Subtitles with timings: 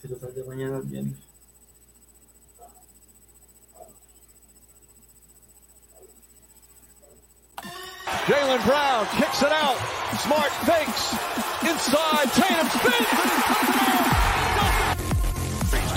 [0.00, 0.06] Si
[0.46, 0.80] mañana.
[8.26, 9.76] Jalen Brown kicks it out.
[10.22, 11.14] Smart fakes.
[11.66, 12.30] Inside.
[12.30, 13.08] Tatum spins.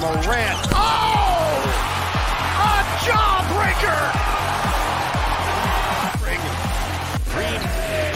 [0.02, 0.60] Morant.
[0.74, 1.62] Oh!
[2.58, 2.74] A
[3.06, 4.02] jawbreaker!
[7.30, 7.62] Green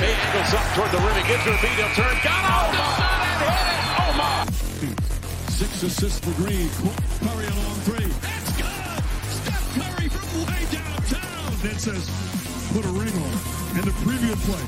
[0.02, 1.16] angles up toward the rim.
[1.16, 1.78] He gets her feet.
[1.78, 2.18] He'll turn.
[2.24, 3.05] Got off
[5.56, 6.68] Six assists for Green.
[7.24, 8.04] Curry a long three.
[8.04, 9.04] It's good!
[9.32, 11.54] Steph Curry from way downtown.
[11.64, 12.12] It says,
[12.74, 13.78] put a ring on it.
[13.78, 14.60] And the previous play.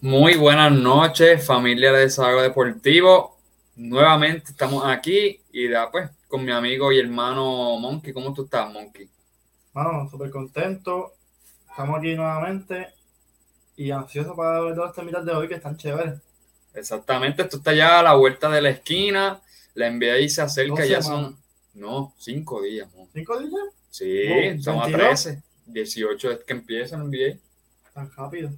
[0.00, 3.38] Muy buenas noches, familia de Desahogo Deportivo.
[3.76, 8.12] Nuevamente estamos aquí y ya pues con mi amigo y hermano Monkey.
[8.12, 9.08] ¿Cómo tú estás, Monkey?
[10.10, 11.14] Súper contento.
[11.70, 12.88] Estamos aquí nuevamente
[13.76, 16.20] y ansioso para ver todas estas mitad de hoy que están chéveres.
[16.74, 19.40] Exactamente, esto está ya a la vuelta de la esquina.
[19.74, 21.36] La NBA se acerca, ya son.
[21.74, 22.88] No, cinco días.
[23.12, 23.68] ¿Cinco días?
[23.90, 25.42] Sí, estamos a 13.
[25.66, 27.38] 18 es que empieza la NBA.
[27.94, 28.50] Tan rápido.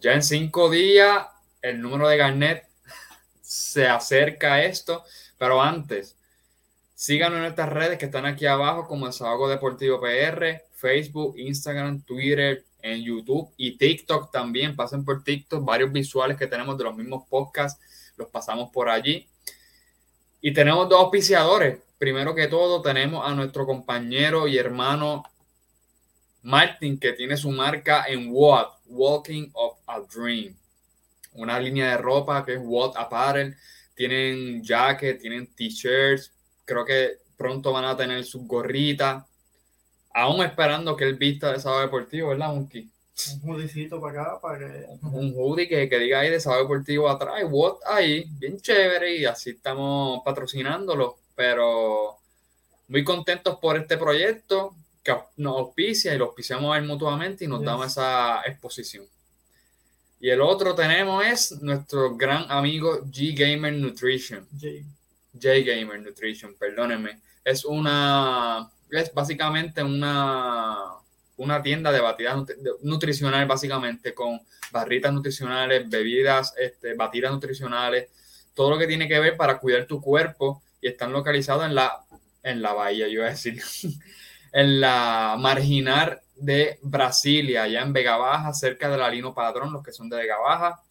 [0.00, 1.24] Ya en cinco días,
[1.60, 2.66] el número de Garnett
[3.40, 5.04] se acerca a esto.
[5.38, 6.16] Pero antes,
[7.02, 12.64] síganos en nuestras redes que están aquí abajo, como Desahogo Deportivo PR, Facebook, Instagram, Twitter,
[12.80, 14.76] en YouTube y TikTok también.
[14.76, 17.82] Pasen por TikTok, varios visuales que tenemos de los mismos podcasts,
[18.16, 19.28] los pasamos por allí.
[20.40, 21.80] Y tenemos dos auspiciadores.
[21.98, 25.24] Primero que todo, tenemos a nuestro compañero y hermano
[26.42, 30.54] Martin, que tiene su marca en What, Walking of a Dream.
[31.32, 33.56] Una línea de ropa que es What Apparel.
[33.92, 36.32] Tienen jacket, tienen t-shirts.
[36.72, 39.24] Creo que pronto van a tener sus gorritas
[40.14, 42.88] aún esperando que él vista de sábado deportivo, ¿verdad, Monkey?
[43.42, 44.86] Un hoodicito para acá, para que...
[45.02, 49.24] Un hoodie que, que diga ahí de sábado deportivo atrás, what ahí, bien chévere, y
[49.26, 52.16] así estamos patrocinándolo, pero
[52.88, 57.48] muy contentos por este proyecto que nos auspicia y lo auspiciamos a él mutuamente y
[57.48, 59.04] nos damos esa exposición.
[60.20, 64.46] Y el otro tenemos es nuestro gran amigo G Gamer Nutrition.
[64.52, 64.84] J.
[65.32, 67.20] J Gamer Nutrition, perdónenme.
[67.44, 68.70] Es una
[69.00, 70.76] es básicamente una,
[71.36, 72.44] una tienda de batidas
[72.82, 78.10] nutricionales, básicamente, con barritas nutricionales, bebidas, este, batidas nutricionales,
[78.54, 82.04] todo lo que tiene que ver para cuidar tu cuerpo y están localizados en la,
[82.42, 83.62] en la bahía, yo iba a decir,
[84.52, 89.82] en la marginal de Brasilia, allá en Vega Baja, cerca de la Lino Padrón, los
[89.82, 90.82] que son de Vega Baja.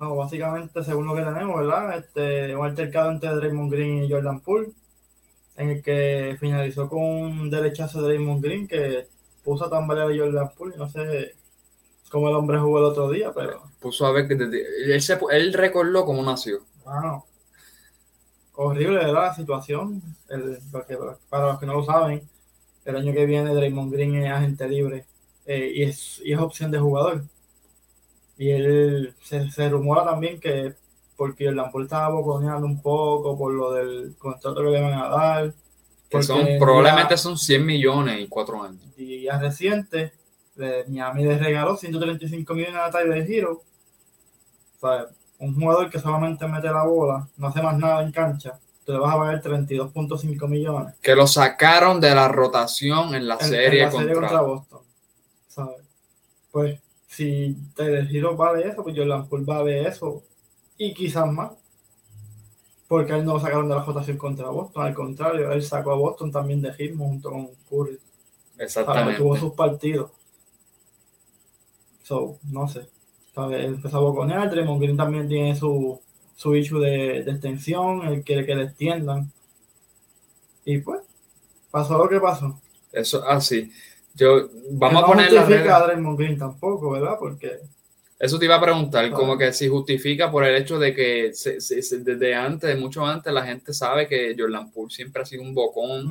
[0.00, 1.98] No, básicamente, según lo que tenemos, ¿verdad?
[1.98, 4.72] Este, un altercado entre Draymond Green y Jordan Poole,
[5.56, 9.06] en el que finalizó con un derechazo de Draymond Green que
[9.44, 10.76] puso a tambalear a Jordan Poole.
[10.76, 11.34] No sé
[12.10, 13.62] cómo el hombre jugó el otro día, pero.
[13.80, 16.60] Puso a ver que él, se, él recordó cómo nació.
[16.84, 17.24] Bueno,
[18.54, 19.28] horrible, ¿verdad?
[19.28, 20.02] La situación.
[21.28, 22.28] para los que no lo saben,
[22.84, 25.06] el año que viene Draymond Green es agente libre
[25.46, 27.22] eh, y, es, y es opción de jugador.
[28.36, 30.74] Y él se, rumora también que
[31.16, 35.08] porque el Lampol estaba boconeando un poco por lo del contrato que le van a
[35.08, 35.54] dar.
[36.08, 38.82] Que son, probablemente son 100 millones en cuatro años.
[38.96, 40.12] Y ya reciente,
[40.88, 43.62] Miami le regaló 135 millones a Tyler Hero.
[44.76, 45.06] O sea,
[45.38, 48.98] un jugador que solamente mete la bola, no hace más nada en cancha, tú le
[48.98, 50.94] vas a pagar 32.5 millones.
[51.02, 54.40] Que lo sacaron de la rotación en la serie, contra...
[54.42, 54.80] Boston.
[55.48, 55.82] ¿sabes?
[56.50, 56.80] Pues
[57.14, 60.22] si Tyler Hero vale eso, pues Jordan Poole vale eso
[60.76, 61.52] y quizás más.
[62.88, 65.96] Porque él no lo sacaron de la votación contra Boston, al contrario, él sacó a
[65.96, 67.98] Boston también de ritmo junto con Curry.
[68.58, 69.18] Exactamente.
[69.18, 70.10] tuvo sus partidos.
[72.02, 72.86] So, no sé.
[73.34, 73.64] ¿sabes?
[73.64, 74.50] Empezó a boconear.
[74.50, 76.00] Draymond Green también tiene su,
[76.36, 78.06] su issue de, de extensión.
[78.06, 79.30] Él quiere que le extiendan.
[80.64, 81.00] Y pues,
[81.70, 82.60] pasó lo que pasó.
[82.92, 83.72] Eso, así.
[84.14, 87.16] Yo, vamos Que a poner no justifica a Draymond Green tampoco, ¿verdad?
[87.18, 87.58] Porque
[88.16, 89.16] Eso te iba a preguntar, Claro.
[89.20, 93.04] como que si justifica por el hecho de que se- se- se- desde antes, mucho
[93.04, 96.06] antes, la gente sabe que Jordan Poole siempre ha sido un bocón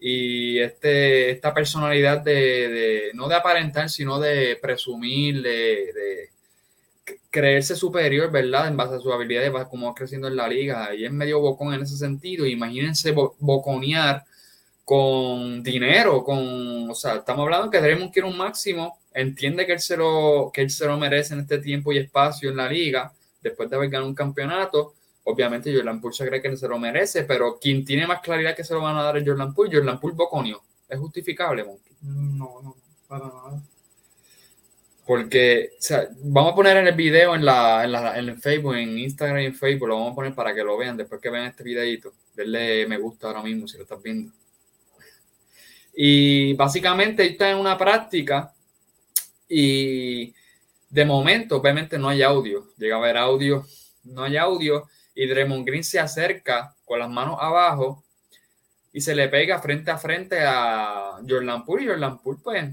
[0.00, 6.30] y este, esta personalidad de, de- no de aparentar, sino de presumir, de,
[7.30, 8.66] creerse superior, ¿verdad?
[8.68, 11.74] En base a sus habilidades, como va creciendo en la liga y es medio bocón
[11.74, 12.46] en ese sentido.
[12.46, 14.24] Imagínense bo- boconear
[14.86, 19.80] con dinero, con, o sea, estamos hablando que Draymond quiere un máximo, entiende que él,
[19.80, 23.12] se lo, que él se lo merece en este tiempo y espacio en la liga,
[23.42, 24.94] después de haber ganado un campeonato,
[25.24, 28.62] obviamente Jordan Poole se cree que se lo merece, pero quien tiene más claridad que
[28.62, 31.92] se lo van a dar es Jordan Poole, Jordan Poole boconio, es justificable, Monkey.
[32.02, 32.76] no, no,
[33.08, 33.60] para nada.
[35.04, 38.38] Porque, o sea, vamos a poner en el video en, la, en, la, en el
[38.38, 41.20] Facebook, en Instagram y en Facebook, lo vamos a poner para que lo vean después
[41.20, 42.12] que vean este videito.
[42.36, 44.32] Denle me gusta ahora mismo si lo estás viendo.
[45.98, 48.52] Y básicamente está en una práctica
[49.48, 50.34] y
[50.90, 52.68] de momento, obviamente no hay audio.
[52.76, 53.64] Llega a haber audio,
[54.04, 58.04] no hay audio y Draymond Green se acerca con las manos abajo
[58.92, 62.70] y se le pega frente a frente a Jordan Poole y Jordan Poole pues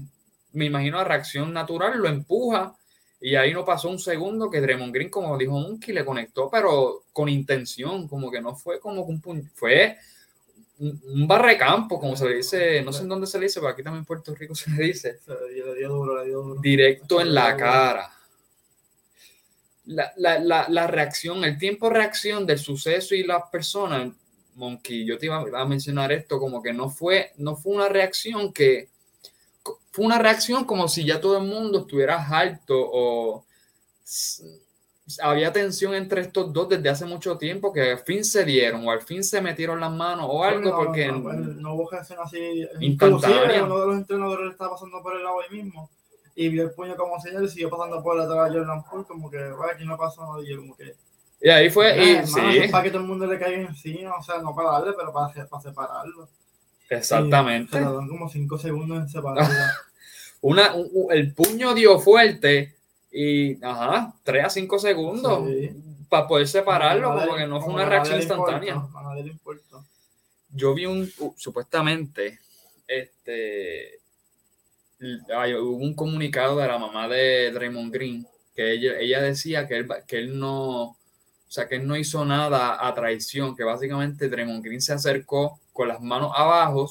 [0.52, 2.76] me imagino a reacción natural, lo empuja
[3.20, 7.04] y ahí no pasó un segundo que Draymond Green, como dijo Monkey, le conectó, pero
[7.12, 9.96] con intención, como que no fue como un puñ- fue
[10.78, 13.82] un, barrecampo, como se le dice, no sé en dónde se le dice, pero aquí
[13.82, 15.20] también en Puerto Rico se le dice,
[16.60, 18.10] directo en la cara.
[19.86, 24.12] La, la, la, la reacción, el tiempo de reacción del suceso y las personas,
[24.54, 28.52] Monkey, yo te iba a mencionar esto, como que no fue, no fue una reacción
[28.52, 28.88] que,
[29.94, 33.46] fue una reacción como si ya todo el mundo estuviera harto o
[35.22, 38.90] había tensión entre estos dos desde hace mucho tiempo que al fin se dieron o
[38.90, 42.18] al fin se metieron las manos o algo No, porque no, él no hubo reacción
[42.22, 42.66] así.
[42.80, 45.90] Inclusive uno de los entrenadores estaba pasando por el lado ahí mismo
[46.34, 49.30] y vio el puño como señal y siguió pasando por detrás de Jordan Poole como
[49.30, 49.38] que,
[49.72, 50.94] aquí no pasó nada y como que...
[51.40, 53.58] y ahí fue y "Ah, hermano, sí es para que todo el mundo le caiga
[53.60, 56.28] encima, o sea, no para darle, pero para, para separarlo.
[56.88, 59.54] exactamente Y se tardaron como 5 segundos en separarlo.
[60.40, 62.73] una un- un- el puño dio fuerte
[63.16, 65.70] y ajá 3 a 5 segundos Sí.
[66.08, 69.84] para poder separarlo Como que no fue una reacción instantánea importa.
[70.50, 72.40] yo vi un, uh, supuestamente,
[72.88, 74.00] este,
[75.36, 79.76] hay- hubo un comunicado de la mamá de Draymond Green que ella, ella decía que
[79.78, 80.96] él, que él no, o
[81.48, 85.88] sea, que él no hizo nada a traición, que básicamente Draymond Green se acercó con
[85.88, 86.88] las manos abajo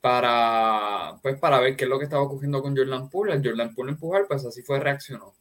[0.00, 3.32] para, pues, para ver qué es lo que estaba ocurriendo con Jordan Poole.
[3.32, 5.34] Al Jordan Poole empujar, pues así fue reaccionó.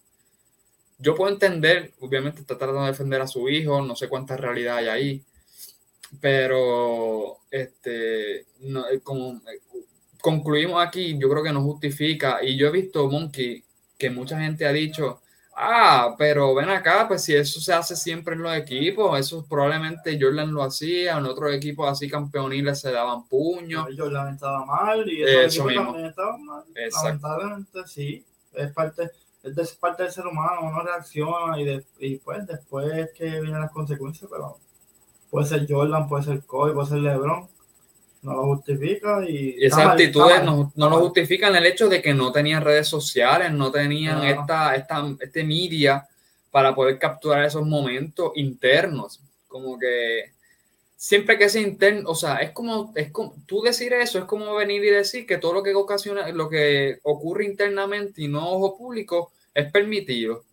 [0.98, 4.78] Yo puedo entender, obviamente está tratando de defender a su hijo, no sé cuánta realidad
[4.78, 5.24] hay ahí,
[6.20, 9.62] pero este no, eh, como eh,
[10.22, 12.44] concluimos aquí, yo creo que no justifica.
[12.44, 13.64] Y yo he visto, Monkey,
[13.98, 15.22] que mucha gente ha dicho,
[15.62, 20.18] ah, pero ven acá, pues si eso se hace siempre en los equipos, eso probablemente
[20.20, 23.86] Jordan lo hacía, en otros equipos así campeoniles se daban puños.
[23.98, 25.84] Jordan estaba mal y Eso mismo.
[25.86, 26.64] también estaban mal.
[27.04, 29.12] Lamentablemente sí, es parte,
[29.44, 33.60] es parte del ser humano, uno reacciona y, de- y pues después es que vienen
[33.62, 34.58] las consecuencias, pero
[35.30, 37.48] puede ser Jordan, puede ser Kobe, puede ser LeBron,
[38.22, 39.56] no lo justifica y...
[39.60, 43.72] Esas actitudes no, no lo justifican el hecho de que no tenían redes sociales, no
[43.72, 46.08] tenían esta, esta, este media
[46.52, 49.22] para poder capturar esos momentos internos.
[49.48, 50.32] Como que
[50.98, 54.54] siempre que es interno, o sea, es como, es como, tú decir eso es como
[54.56, 58.78] venir y decir que todo lo que ocasiona, lo que ocurre internamente y no ojo
[58.78, 60.44] público es permitido.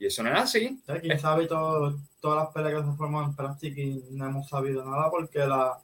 [0.00, 0.80] Y eso no es así.
[0.86, 4.48] Sea, quién sabe todo, todas las peleas que se forman en práctica y no hemos
[4.48, 5.78] sabido nada porque la,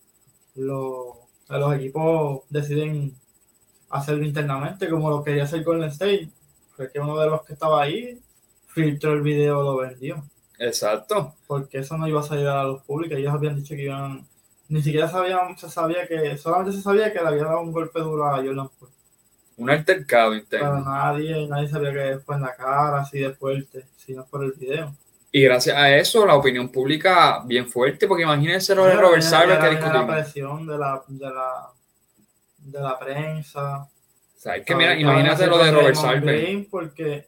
[0.54, 3.14] lo- los equipos deciden
[3.90, 6.30] hacerlo internamente como lo quería hacer Golden State.
[6.76, 8.20] Fue que uno de los que estaba ahí
[8.68, 10.24] filtró el video lo vendió.
[10.58, 11.34] Exacto.
[11.46, 13.16] Porque eso no iba a salir a la luz pública.
[13.16, 14.26] Ellos habían dicho que iban.
[14.68, 16.36] Ni siquiera sabían, se sabía que.
[16.38, 18.92] Solamente se sabía que le había dado un golpe duro a Jordan Poole.
[19.56, 20.80] Un altercado Pero interno.
[20.80, 24.94] nadie, nadie sabía que fue en la cara, así de fuerte, sino por el video.
[25.36, 29.58] Y gracias a eso, la opinión pública bien fuerte, porque imagínense lo de Robert Sarver
[29.58, 30.14] que era la discutimos.
[30.14, 31.72] presión de la, de la,
[32.58, 33.82] de la prensa.
[33.82, 33.88] O
[34.36, 36.68] sea, es que mira, imagínate lo de Robert Sarver.
[36.70, 37.26] Porque,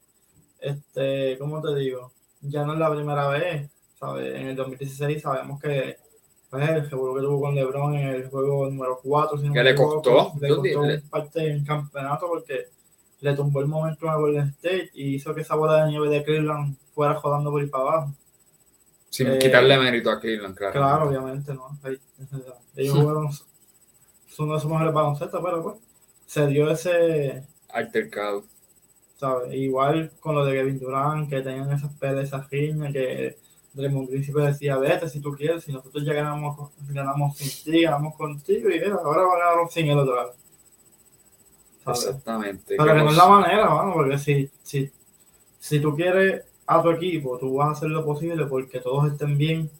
[0.61, 2.13] este, ¿cómo te digo?
[2.43, 4.37] Ya no es la primera vez, ¿sabes?
[4.37, 5.97] En el 2016 sabemos que
[6.49, 9.53] pues, el revuelo que tuvo con LeBron en el juego número 4.
[9.53, 10.33] Que le costó.
[10.41, 12.69] Le costó parte en campeonato porque
[13.21, 16.23] le tumbó el momento a Golden State y hizo que esa bola de nieve de
[16.25, 18.15] Cleveland fuera jodando por ir para abajo.
[19.11, 20.73] Sin Eh, quitarle mérito a Cleveland, claro.
[20.73, 21.79] Claro, obviamente, ¿no?
[21.83, 21.99] Ahí-
[22.77, 25.77] Ellos jugaron, son uno de sus mejores baloncestos, pero pues
[26.27, 28.45] se dio ese, Altercado.
[29.17, 29.55] ¿sabes?
[29.55, 33.39] Igual con lo de Kevin Durant, que tenían esas peleas, esas riñas, que
[33.73, 37.83] Draymond Green siempre decía, vete si tú quieres, si nosotros ya ganamos, ganamos sin ti,
[37.83, 40.35] ganamos contigo, y mira, ahora van a ganar sin él otra vez.
[41.87, 42.05] ¿Sabes?
[42.05, 42.75] Exactamente.
[42.77, 44.91] Pero que no es la manera, mano, porque si, si,
[45.59, 49.39] si tú quieres a tu equipo, tú vas a hacer lo posible porque todos estén
[49.39, 49.71] bien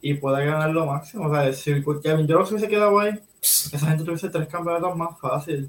[0.00, 1.26] y puedas ganar lo máximo.
[1.28, 5.18] O sea, si Kevin Durant se hubiese quedado ahí, esa gente tuviese tres campeonatos más
[5.20, 5.68] fácil.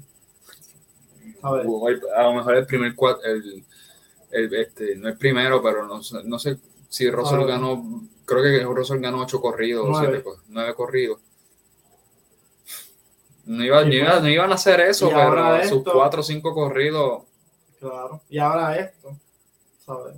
[1.42, 3.64] A lo mejor el primer el,
[4.30, 8.62] el, este, no el primero, pero no, sé- no sé si Russell ganó, creo que
[8.64, 10.22] Russell ganó ocho corridos, Nueve.
[10.22, 11.20] siete nueve corridos.
[13.48, 16.22] No, iba, Y no, iba- pues- no iban a hacer eso, pero sus cuatro o
[16.22, 17.22] cinco corridos.
[17.80, 18.20] Claro.
[18.28, 19.16] Y ahora esto,
[19.84, 20.16] ¿sabes?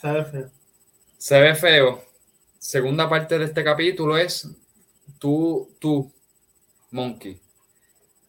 [0.00, 0.50] Se ve feo.
[1.16, 2.02] Se ve feo.
[2.58, 4.46] Segunda parte de este capítulo es
[5.18, 6.12] tú, tú,
[6.90, 7.40] Monkey.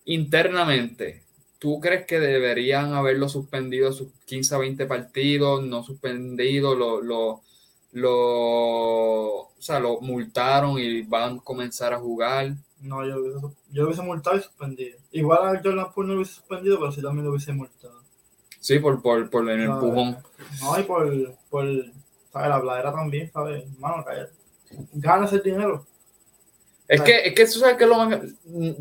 [0.06, 1.24] Internamente,
[1.60, 5.62] ¿tú crees que deberían haberlo suspendido sus 15 a 20 partidos?
[5.64, 7.42] No suspendido, lo, lo,
[7.92, 8.12] lo,
[9.42, 12.54] o sea, lo multaron y van a comenzar a jugar.
[12.82, 13.40] No, yo lo hubiese,
[13.72, 14.98] yo lo hubiese multado y suspendido.
[15.12, 18.02] Igual a Jordan Poole no lo hubiese suspendido, pero sí también lo hubiese multado.
[18.60, 20.18] Sí, por, por, por el empujón.
[20.62, 21.66] No, y por, por
[22.32, 22.50] ¿sabes?
[22.50, 23.66] La pladera también, ¿sabes?
[23.80, 24.34] Mano, cállate.
[24.94, 25.86] Ganas el dinero.
[26.88, 27.96] Es que, es que tú sabes que lo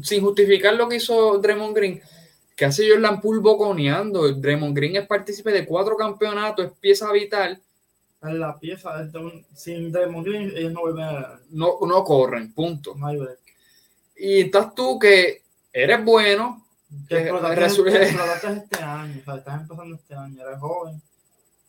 [0.03, 2.01] sin justificar lo que hizo Draymond Green,
[2.57, 4.33] que hace Jordan Poole boconeando.
[4.33, 7.61] Draymond Green es partícipe de cuatro campeonatos, es pieza vital.
[8.23, 9.09] Es la pieza.
[9.55, 11.41] sin Draymond Green, ellos no vuelven a.
[11.51, 12.95] No, no corren, punto.
[12.97, 13.39] No hay break.
[14.19, 16.65] Y estás tú que eres bueno,
[17.09, 19.21] Que Eh, explotaste, este año.
[19.21, 20.43] O sea, estás empezando este año.
[20.43, 21.03] Eres joven.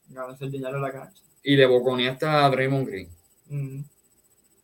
[0.09, 1.21] Ganas el dinero en la cancha.
[1.43, 3.09] y le boconeaste a Draymond Green.
[3.49, 3.83] Ujú.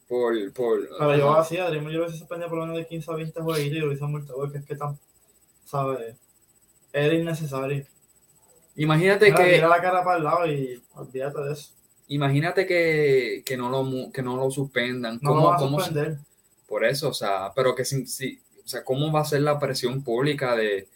[0.08, 1.42] Por, por, Pero yo ajá.
[1.42, 3.78] así, a Draymond yo lo hubiese suspendido por lo menos de 15 a 20 jueguitos
[3.78, 4.98] y lo hubiese multado porque es que tan,
[5.66, 6.16] ¿sabes?
[6.94, 7.86] Era innecesario.
[8.76, 11.70] Imagínate Mira, que, tira la cara para el lado y olvídate de eso.
[12.08, 15.20] imagínate que, que no lo que no lo suspendan.
[15.22, 16.18] No ¿Cómo- lo va a cómo suspender.
[16.68, 19.60] Por eso, o sea, pero que si, si- o sea, ¿cómo va a ser la
[19.60, 20.88] presión pública de,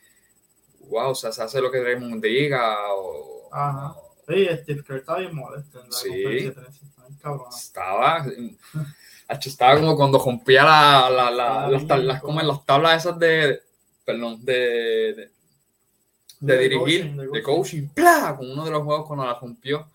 [0.89, 3.49] wow, o sea, se hace lo que Draymond diga o...
[3.51, 3.95] Ajá.
[4.27, 6.07] Sí, Steve Kerr está bien molesto en la Sí.
[6.09, 6.85] conferencia de prensa.
[6.85, 7.47] Está bien cabrón.
[7.55, 8.25] Estaba,
[9.45, 13.61] estaba como cuando rompía la, la, las, tab- las- como en las tablas esas de,
[14.05, 15.31] perdón, de, de,
[16.41, 18.35] de De dirigir, coaching, de coaching, ¡plá!
[18.37, 19.87] con uno de los juegos cuando la rompió.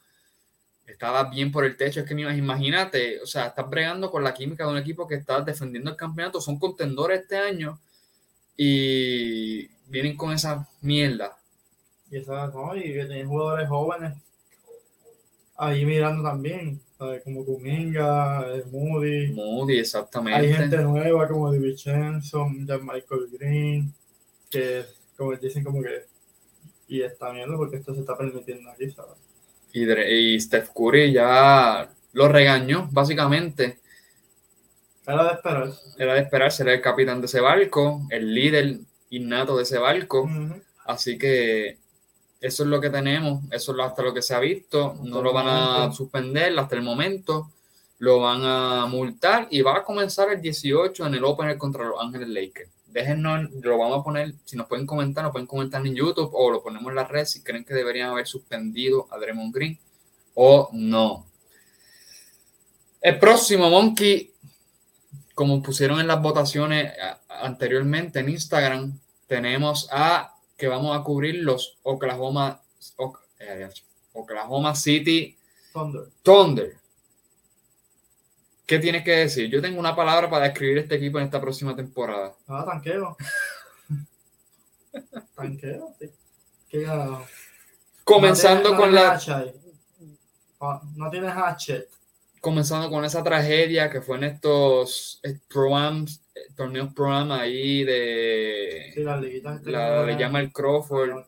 [0.95, 2.01] Estaba bien por el techo.
[2.01, 5.41] Es que imagínate, o sea, estás bregando con la química de un equipo que está
[5.41, 7.81] defendiendo el campeonato, son contendores este año
[8.57, 11.37] y vienen con esa mierda.
[12.11, 12.77] Y, esa, ¿no?
[12.77, 14.15] y que tienen jugadores jóvenes
[15.57, 16.81] ahí mirando también.
[16.97, 17.23] ¿sabes?
[17.25, 19.33] Como Kuminga, Moody.
[19.33, 20.55] Moody, Hay exactamente.
[20.55, 23.93] gente nueva como de Vincenzo, Michael Green,
[24.49, 24.85] que
[25.17, 26.05] como dicen como que
[26.87, 29.19] y está viendo porque esto se está permitiendo aquí, ¿sabes?
[29.75, 33.81] Y, Steph Curry ya lo regañó, básicamente.
[35.05, 35.73] Era de esperar.
[35.99, 38.79] Era de esperar ser el capitán de ese barco, el líder
[39.11, 40.31] innato de ese barco.
[40.87, 41.79] Así que
[42.41, 44.95] eso es lo que tenemos, eso es hasta lo que se ha visto.
[45.03, 47.51] No lo van a suspender hasta el momento,
[47.99, 52.01] lo van a multar y va a comenzar el 18 en el Opener contra los
[52.01, 52.71] Ángeles Lakers.
[52.95, 56.49] Déjennos, lo vamos a poner, si nos pueden comentar, nos pueden comentar en YouTube o
[56.53, 59.77] lo ponemos en la red si creen que deberían haber suspendido a Draymond Green
[60.35, 61.27] o no.
[63.01, 64.33] El próximo Monkey,
[65.35, 66.93] como pusieron en las votaciones
[67.29, 68.97] anteriormente en Instagram,
[69.27, 72.63] tenemos a que vamos a cubrir los Oklahoma,
[73.41, 73.69] eh,
[74.13, 75.37] Oklahoma City
[75.73, 76.05] Thunder.
[76.23, 76.77] Thunder.
[78.67, 79.51] ¿Qué tienes que decir?
[79.51, 82.35] Yo tengo una palabra para describir este equipo en esta próxima temporada.
[82.49, 83.17] Ah, tanqueo.
[85.37, 86.11] tanqueo, sí.
[86.69, 87.25] Qué ganado.
[88.05, 89.21] Comenzando No con la.
[90.61, 91.89] Ah, No tienes hatchet.
[92.41, 98.91] comenzando con esa tragedia que fue en estos eh, pro-ams, eh, torneos pro-am ahí de
[98.95, 99.59] Sí, las liguitas.
[99.59, 101.25] este la, le llama el Crawford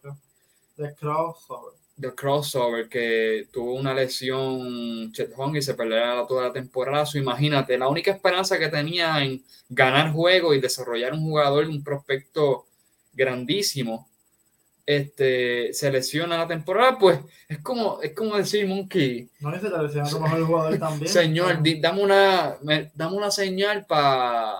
[0.76, 1.74] De crossover.
[1.96, 7.06] De crossover que tuvo una lesión Chet Holmgren y se perderá toda la temporada.
[7.06, 11.82] So, imagínate, la única esperanza que tenía en ganar juego y desarrollar un jugador, un
[11.82, 12.66] prospecto
[13.14, 14.08] grandísimo,
[14.84, 19.82] este, se lesiona la temporada, pues es como, es como decir, Monkey, No dice te
[19.82, 21.10] lesionas tu mejor jugador también.
[21.10, 24.54] señor, di- dame una, me- dame una señal para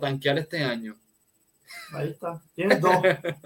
[0.00, 0.96] tanquear este año.
[1.92, 2.42] Ahí está.
[2.54, 2.96] Tienes dos.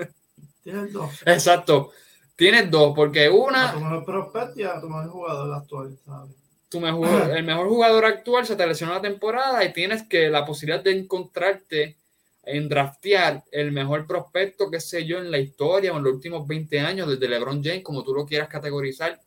[0.62, 1.10] Tienes dos.
[1.26, 1.90] Exacto.
[2.36, 6.32] Tienes dos, porque A una, tu mejor prospecto y a tu mejor jugador actual, ¿sabes?
[6.72, 10.44] tu mejor, el mejor jugador actual se te lesionó la temporada y tienes que la
[10.44, 11.96] posibilidad de encontrarte
[12.44, 16.46] en draftear el mejor prospecto, qué sé yo, en la historia o en los últimos
[16.46, 19.20] 20 años, desde LeBron James, como tú lo quieras categorizar,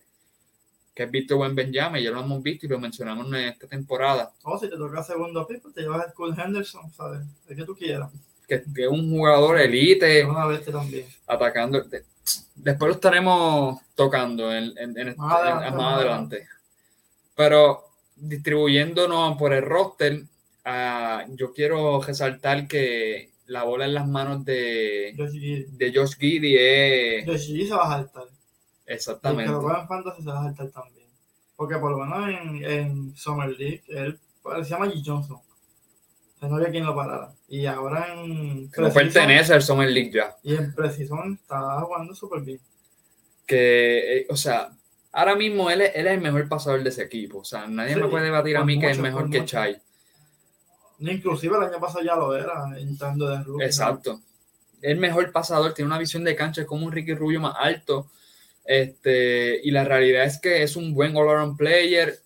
[0.93, 4.33] que es Víctor Buen Benjamin, ya lo hemos visto y lo mencionamos en esta temporada,
[4.43, 7.21] O si te toca segundo pick, pues te llevas a School Henderson, ¿sabes?
[7.47, 8.11] El que tú quieras.
[8.47, 11.05] que, que es un jugador elite, una bestia también.
[11.27, 11.85] atacando.
[12.55, 16.47] Después lo estaremos tocando en, en- en- Más adelante, en- más más adelante.
[17.35, 20.23] Pero distribuyéndonos por el roster,
[20.63, 25.65] ah, yo quiero resaltar que la bola en las manos de, Josh Giddy.
[25.71, 28.23] de Josh Giddy es Josh Giddy se va a saltar.
[28.23, 28.29] El
[28.85, 29.51] que exactamente.
[29.51, 31.07] lo juega en Fantasy se va a saltar también.
[31.55, 34.19] Porque por lo menos en, en Summer League, él
[34.63, 35.01] se llama G.
[35.05, 35.39] Johnson.
[36.49, 37.31] No había quien lo parara.
[37.47, 40.35] Y ahora en No pertenece al Summer League ya.
[40.43, 42.59] Y en Precision está jugando súper bien.
[43.45, 44.71] Que, eh, o sea,
[45.11, 47.39] ahora mismo él es, él es el mejor pasador de ese equipo.
[47.39, 49.51] O sea, nadie Sí, me puede debatir a mí que es mejor que mucho.
[49.51, 49.77] Chai.
[50.99, 53.65] Inclusive el año pasado ya lo era, entrando de rookie.
[53.65, 54.21] Exacto.
[54.81, 58.11] El mejor pasador, tiene una visión de cancha, es como un Ricky Rubio más alto.
[58.63, 62.19] Este, y la realidad es que es un buen all-around player.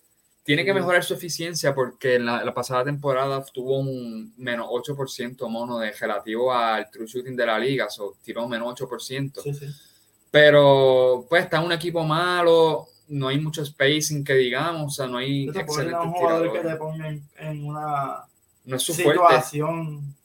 [0.50, 5.48] Tiene que mejorar su eficiencia porque en la, la pasada temporada tuvo un menos 8%
[5.48, 9.42] mono de relativo al true shooting de la liga, o tiró menos 8%.
[9.44, 9.66] Sí, sí.
[10.28, 15.18] Pero pues está un equipo malo, no hay mucho spacing que digamos, o sea, no
[15.18, 18.24] hay te un jugador que ponga en, en una
[18.64, 19.22] No es su fuerte.
[19.22, 20.16] situación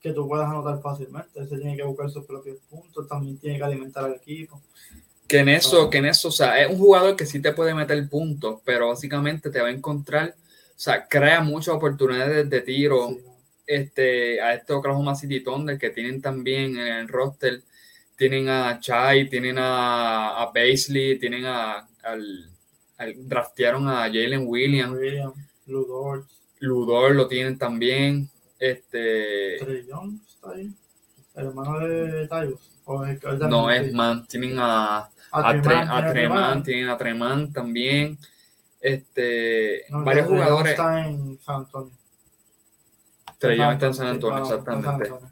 [0.00, 1.40] que tú puedas anotar fácilmente.
[1.40, 4.62] Él se tiene que buscar sus propios puntos, también tiene que alimentar al equipo.
[5.32, 7.72] Que en eso, que en eso, o sea, es un jugador que sí te puede
[7.74, 13.08] meter puntos, pero básicamente te va a encontrar, o sea, crea muchas oportunidades de tiro
[13.08, 13.20] Sí.
[13.66, 17.62] este, a este Oklahoma City Thunder que tienen también en el roster,
[18.16, 22.50] tienen a Chai, tienen a, a Paisley, tienen a, al,
[22.98, 25.32] al- draftearon a Jalen Williams, William,
[25.66, 26.26] Lou Dort,
[26.60, 28.28] Ludor lo tienen también,
[28.58, 30.70] este, Trey Young está ahí.
[31.34, 32.68] El hermano de Tyus.
[33.48, 36.62] No es man, tienen a, A a, Tre- Tremán, a Tremán.
[36.62, 38.18] tienen a Treman también,
[38.80, 41.90] este, No, varios jugadores, Está en San Antonio.
[43.40, 44.88] Young está en San Antonio, en San exactamente.
[45.08, 45.28] Antonio.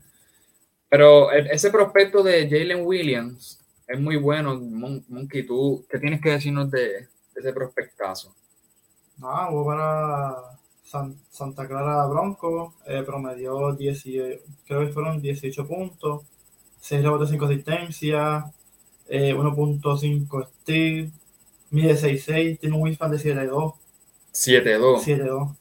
[0.88, 4.58] Pero ese prospecto de Jalen Williams es muy bueno.
[4.58, 8.34] Mon- Monkey, ¿tú qué tienes que decirnos de, de ese prospectazo?
[9.18, 10.34] Nada, jugó para
[10.82, 14.02] San- Santa Clara Bronco, eh, promedió 10,
[14.66, 16.22] creo que fueron 18 puntos,
[16.80, 18.44] 6 rebotes, 5 asistencias,
[19.10, 21.10] eh, 1.5 steal,
[21.70, 23.74] mide 6'6, tiene un wingspan de 7'2,
[24.32, 25.02] 7-2.
[25.02, 25.56] 7'2.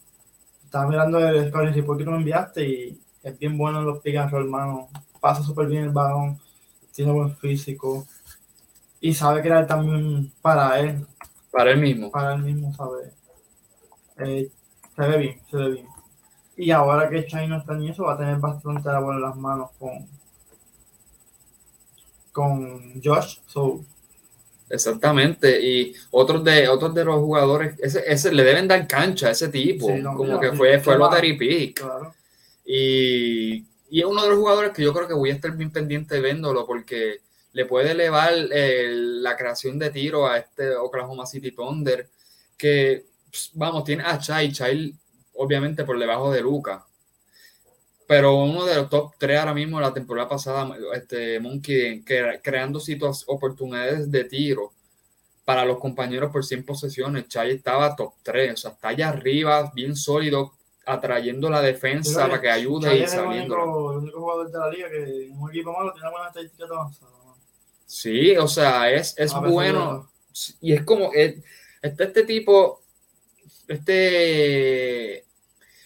[0.66, 4.00] Estaba mirando el scoring report que tú me enviaste y es bien bueno en los
[4.02, 4.88] pick and roll, hermano.
[5.20, 6.40] Pasa súper bien el balón,
[6.94, 8.06] tiene buen físico
[9.02, 11.06] y sabe crear también para él
[11.52, 12.12] Para él mismo.
[12.12, 13.12] para él mismo saber.
[14.18, 14.52] Eh,
[14.96, 15.88] se ve bien, se ve bien.
[16.56, 19.36] Y ahora que China está en eso, va a tener bastante la bola en las
[19.38, 20.08] manos con,
[22.32, 23.38] con Josh.
[23.48, 23.84] So,
[24.70, 25.60] Exactamente.
[25.62, 29.50] Y otros de otros de los jugadores, ese, ese le deben dar cancha a ese
[29.50, 29.88] tipo.
[29.88, 31.82] Sí, no, como mira, que fue, fue lottery pick.
[31.82, 32.14] claro.
[32.64, 35.72] Y, y es uno de los jugadores que yo creo que voy a estar bien
[35.72, 37.22] pendiente viéndolo porque
[37.54, 42.08] le puede elevar eh, la creación de tiro a este Oklahoma City Thunder
[42.56, 43.06] que,
[43.54, 44.94] vamos, tiene a Chai, Chai
[45.34, 46.86] obviamente por debajo de Luca.
[48.10, 52.80] Pero uno de los top 3 ahora mismo la temporada pasada, este Monkey, que, creando
[52.80, 54.74] situaciones, oportunidades de tiro
[55.46, 57.28] para los compañeros por 100 posesiones.
[57.28, 60.54] Chai estaba top 3, o sea, está allá arriba, bien sólido,
[60.88, 63.54] atrayendo la defensa para que ayude Chai y es el saliendo.
[63.56, 66.72] único, el único jugador de la liga que en un equipo malo tiene buenas estadísticas
[66.72, 67.14] avanzadas.
[67.86, 70.10] Sí, o sea, es, es bueno.
[70.62, 71.36] Y es como, es-
[71.84, 72.82] este, este tipo,
[73.68, 75.26] este,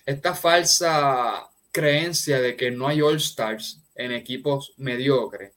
[0.06, 5.52] esta falsa creencia de que no hay All-Stars en equipos mediocres.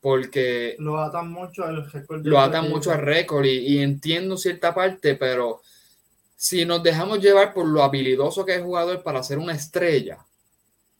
[0.00, 2.26] Porque Lo atan mucho al récord.
[2.26, 5.62] lo atan mucho al récord y, y entiendo cierta parte, pero
[6.36, 10.18] si nos dejamos llevar por lo habilidoso que es el jugador para ser una estrella,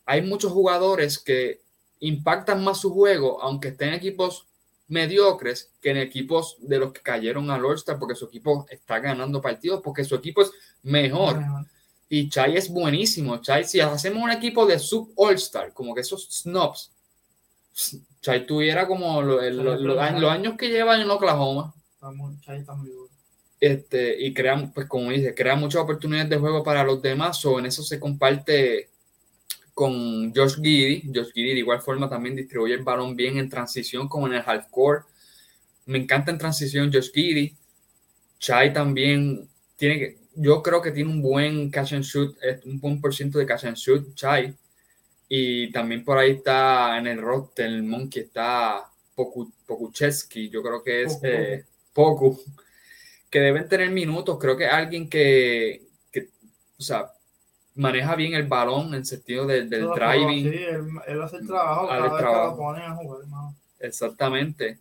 [0.06, 1.60] hay muchos jugadores que
[2.00, 4.46] impactan más su juego, aunque estén en equipos
[4.88, 9.40] mediocres, que en equipos de los que cayeron al All-Star, porque su equipo está ganando
[9.40, 11.40] partidos, porque su equipo es mejor.
[11.40, 11.66] Mejor.
[12.08, 13.38] Y Chai es buenísimo.
[13.40, 16.92] Chai, si hacemos un equipo de sub All-Star, como que esos snobs,
[18.20, 21.74] Chai tuviera como lo- el- lo- lo- los años que lleva en Oklahoma.
[21.94, 23.10] Está muy, Chai está muy duro.
[23.60, 27.58] Este, y crea, pues como dice, crea muchas oportunidades de juego para los demás, o
[27.58, 28.90] en eso se comparte
[29.72, 31.10] con Josh Giddy.
[31.14, 34.42] Josh Giddy de igual forma también distribuye el balón bien en transición como en el
[34.42, 35.02] hardcore.
[35.86, 37.56] Me encanta en transición Josh Giddy.
[38.38, 43.00] Chai también tiene que, yo creo que tiene un buen catch and shoot, un buen
[43.00, 44.54] por ciento de catch and shoot, Chai.
[45.28, 50.82] Y también por ahí está en el roster, el Monkey está Poku, Pokuchevsky, yo creo
[50.82, 51.18] que es
[51.92, 52.52] Poku, eh,
[53.30, 54.38] que deben tener minutos.
[54.38, 56.28] Creo que alguien que, que
[56.78, 57.10] o sea,
[57.74, 60.52] maneja bien el balón en el sentido del driving.
[60.52, 60.58] Sí,
[61.08, 63.20] él, hace el trabajo cada vez que lo pone a jugar,
[63.80, 64.78] Exactamente.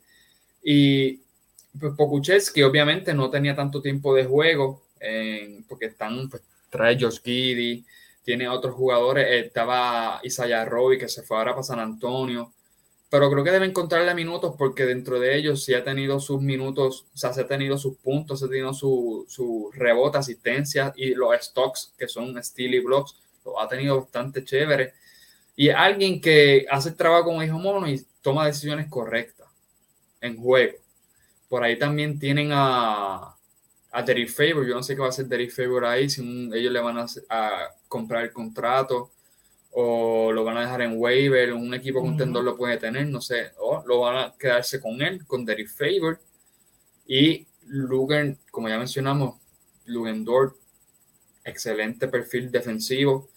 [0.64, 1.20] Y
[1.80, 4.83] pues Pokuchevsky obviamente no tenía tanto tiempo de juego
[5.68, 7.86] porque están, pues, trae Josh Giddy,
[8.24, 12.54] tiene otros jugadores, estaba Isaiah Roy que se fue ahora para San Antonio,
[13.10, 17.06] pero creo que debe encontrarle minutos porque dentro de ellos sí ha tenido sus minutos,
[17.14, 21.14] o sea, se ha tenido sus puntos, se ha tenido su, su rebote, asistencia y
[21.14, 24.94] los stocks que son steal y blocks, lo ha tenido bastante chévere.
[25.56, 29.48] Y alguien que hace el trabajo como hijo mono y toma decisiones correctas
[30.20, 30.80] en juego.
[31.48, 33.36] Por ahí también tienen a,
[33.94, 34.68] a Derek Favor.
[34.68, 36.22] Yo no sé qué va a hacer Derek Favor ahí, si
[36.54, 37.06] ellos le van a,
[37.88, 39.12] comprar el contrato
[39.76, 43.52] o lo van a dejar en waiver, un equipo contendor lo puede tener, no sé,
[43.60, 46.20] o lo van a quedarse con él, con Derek Favor.
[47.08, 49.36] Y Lugen, como ya mencionamos,
[49.86, 50.54] Lugendorf,
[51.44, 53.30] excelente perfil defensivo.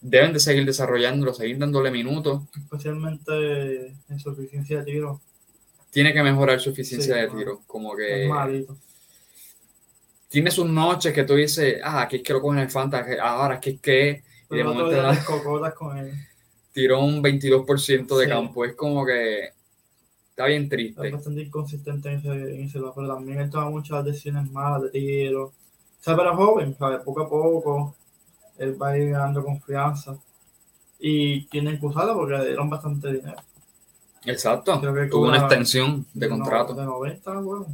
[0.00, 2.42] Deben de seguir desarrollándolo, seguir dándole minutos.
[2.56, 5.20] Especialmente en su eficiencia de tiro.
[5.90, 7.62] Tiene que mejorar su eficiencia de tiro.
[7.66, 8.28] Como que
[10.28, 13.56] tiene sus noches que tú dices, ah, aquí es que lo cogen el Fanta, ahora
[13.56, 14.24] aquí es que.
[14.50, 16.12] Y de momento con él.
[16.72, 18.64] tiró un 22% de campo.
[18.64, 19.50] Es como que
[20.30, 21.06] está bien triste.
[21.06, 24.82] Es bastante inconsistente en ese, en ese lado, pero también él toma muchas decisiones malas
[24.82, 25.44] de tiro.
[25.46, 25.52] O
[26.00, 27.00] sea, pero joven, ¿sabes?
[27.00, 27.94] Poco a poco
[28.58, 30.16] él va a ir ganando confianza.
[30.98, 33.36] Y tiene que usarlo porque le dieron bastante dinero.
[34.24, 34.80] Exacto.
[35.10, 36.74] Tuvo una extensión de contrato.
[36.74, 37.66] De 90, bueno,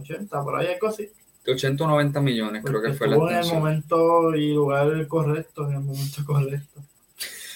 [0.00, 1.06] 80, por ahí hay cosas
[1.44, 5.68] de 80 o 90 millones, creo que fue la en el momento y lugar correcto,
[5.68, 6.80] en el momento correcto.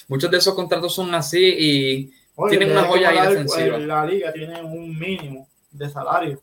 [0.09, 2.13] Muchos de esos contratos son así y
[2.49, 3.79] tienen una joya ahí defensiva.
[3.79, 6.41] La liga tiene un mínimo de salario.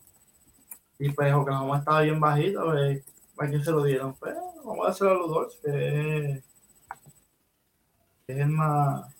[0.98, 3.02] Y pues Oklahoma estaba bien bajito, pues,
[3.34, 4.14] ¿para qué se lo dieron?
[4.14, 6.42] Pues vamos a hacer a los dos, que
[8.26, 9.12] es el más.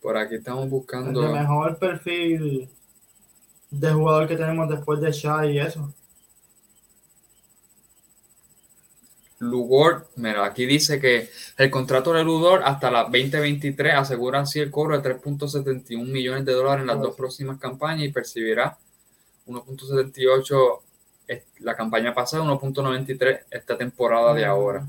[0.00, 1.24] Por aquí estamos buscando.
[1.24, 2.68] El mejor perfil
[3.70, 5.92] de jugador que tenemos después de Shai y eso.
[9.42, 11.28] Lugor, mira, aquí dice que
[11.58, 16.52] el contrato de Lugor hasta la 2023 asegura así el cobro de 3.71 millones de
[16.52, 18.78] dólares en las dos próximas campañas y percibirá
[19.46, 20.80] 1.78
[21.58, 24.86] la campaña pasada, 1.93 esta temporada de ahora.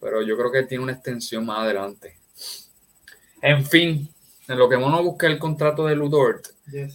[0.00, 2.16] Pero yo creo que tiene una extensión más adelante.
[3.40, 4.08] En fin,
[4.46, 6.46] en lo que uno busca el contrato de Ludort,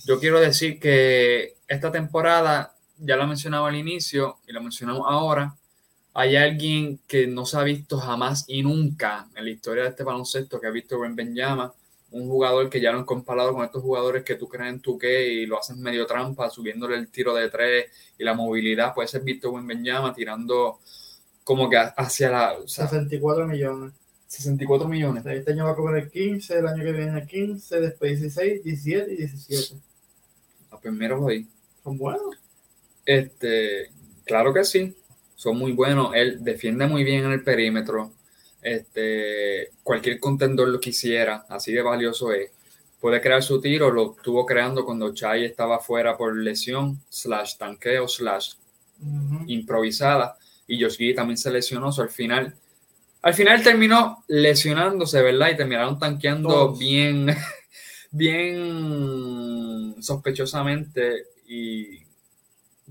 [0.05, 5.53] yo quiero decir que esta temporada, ya la mencionaba al inicio y la mencionamos ahora,
[6.19, 10.03] hay alguien que no se ha visto jamás y nunca en la historia de este
[10.03, 11.71] baloncesto que ha visto Ben Benjama,
[12.09, 14.97] un jugador que ya lo han comparado con estos jugadores que tú crees en tu
[14.97, 18.95] que y lo hacen medio trampa, subiéndole el tiro de tres y la movilidad.
[18.95, 20.79] Puede ser visto Ben Benjama tirando
[21.43, 22.55] como que hacia la.
[22.65, 23.93] 64 millones.
[24.25, 25.23] 64 millones.
[25.23, 29.17] Este año va a cobrar 15, el año que viene 15, después 16, 17 y
[29.17, 29.75] 17.
[30.71, 31.47] Los primeros hoy.
[31.83, 32.37] Son buenos.
[33.05, 33.91] Este,
[34.25, 34.95] claro que sí
[35.37, 36.13] son muy buenos.
[36.15, 38.11] Él defiende muy bien en el perímetro.
[38.61, 42.51] Este, cualquier contendor lo quisiera, así de valioso es.
[42.99, 48.07] Puede crear su tiro, lo estuvo creando cuando Chai estaba fuera por lesión, slash tanqueo,
[48.07, 48.55] slash
[49.45, 50.35] improvisada.
[50.67, 52.55] Y Josh también se lesionó, al final.
[53.21, 55.51] Al final terminó lesionándose, ¿verdad?
[55.51, 57.27] Y terminaron tanqueando bien,
[58.11, 61.27] bien sospechosamente.
[61.47, 62.06] Y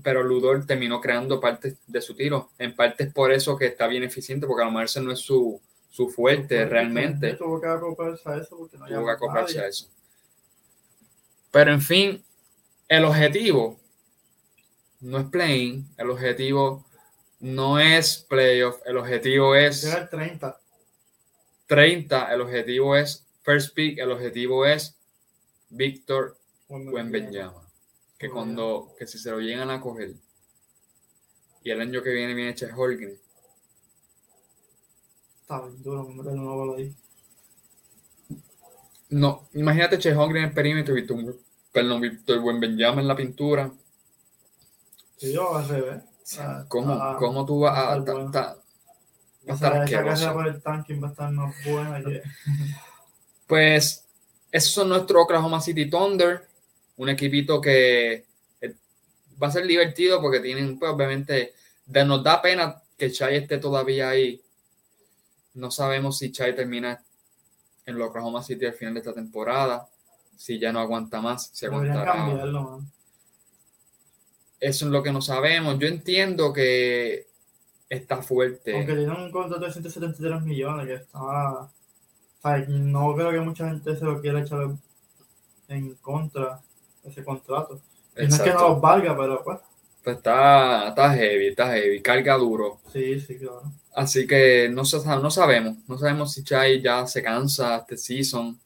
[0.07, 2.51] pero Ludor terminó creando parte de su tiro.
[2.57, 5.11] En parte es por eso que está bien eficiente, porque a lo mejor ese no
[5.11, 7.33] es su, su fuerte realmente.
[7.33, 8.57] Tuvo que acoplarse a eso.
[8.57, 9.89] Porque no tuvo que acoplarse a eso.
[11.51, 12.23] Pero en fin,
[12.87, 13.77] el objetivo
[15.01, 16.85] no es playing, el objetivo
[17.41, 19.93] no es playoff, el objetivo es...
[20.09, 20.57] 30.
[21.65, 24.97] 30, el objetivo es first pick, el objetivo es
[25.67, 26.37] Víctor
[26.69, 27.66] Wembanyama
[28.17, 30.13] que cuando, que si se lo llegan a coger
[31.63, 33.19] y el año que viene viene Che Holgren.
[35.41, 36.95] Está bien duro, me nuevo ahí.
[39.09, 41.37] No, imagínate Che Holgren en el perímetro y tú,
[41.71, 43.69] perdón, Víctor Buen Benjamin en la pintura.
[45.17, 46.03] Sí, yo al revés.
[46.69, 47.99] ¿Cómo, ¿Cómo, tú vas a.?
[49.49, 52.21] Va a estar Esa, carrera por el tanking va a estar más buena que...
[53.47, 54.05] Pues
[54.51, 56.46] esos son nuestros Oklahoma City Thunder,
[56.97, 58.25] un equipito que
[58.61, 58.75] eh,
[59.41, 61.53] va a ser divertido porque tienen, pues obviamente,
[61.85, 64.41] de- nos da pena que Chai esté todavía ahí.
[65.53, 67.01] No sabemos si Chai termina
[67.85, 69.87] en el Oklahoma City al final de esta temporada,
[70.35, 72.13] si ya no aguanta más, si aguantará.
[74.59, 75.77] Eso es lo que no sabemos.
[75.79, 77.27] Yo entiendo que
[77.89, 78.75] está fuerte.
[78.75, 81.63] Aunque tiene un contrato de 173 millones que estaba...
[81.63, 81.69] O
[82.41, 84.67] sea, no creo que mucha gente se lo quiera echar
[85.69, 86.59] en contra
[87.07, 87.81] ese contrato.
[88.15, 89.59] Y no es que no los valga, pero pues,
[90.03, 92.79] Pues está, está heavy, está heavy, carga duro.
[92.91, 93.63] sí, sí, claro.
[93.93, 98.59] Así que no, no sabemos, no sabemos si Chai ya se cansa este season,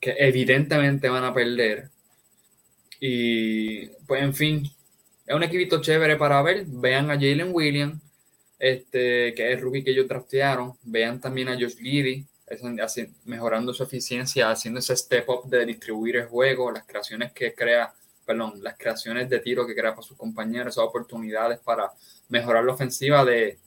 [0.00, 1.90] que evidentemente van a perder.
[3.00, 4.70] Y pues en fin,
[5.26, 6.64] es un equipito chévere para ver.
[6.66, 8.00] Vean a Jalen Williams,
[8.58, 10.74] este, que es el rookie que ellos draftearon.
[10.82, 12.26] Vean también a Josh Giddy,
[12.82, 17.54] así- mejorando su eficiencia, haciendo ese step up de distribuir el juego, las creaciones que
[17.54, 17.92] crea,
[18.24, 21.92] perdón, las creaciones de tiro que crea para sus compañeros, esas oportunidades para
[22.28, 23.58] mejorar la ofensiva de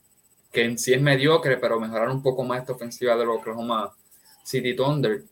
[0.52, 3.92] que en sí es mediocre, pero mejorar un poco más esta ofensiva de los Oklahoma
[4.44, 5.22] City Thunder.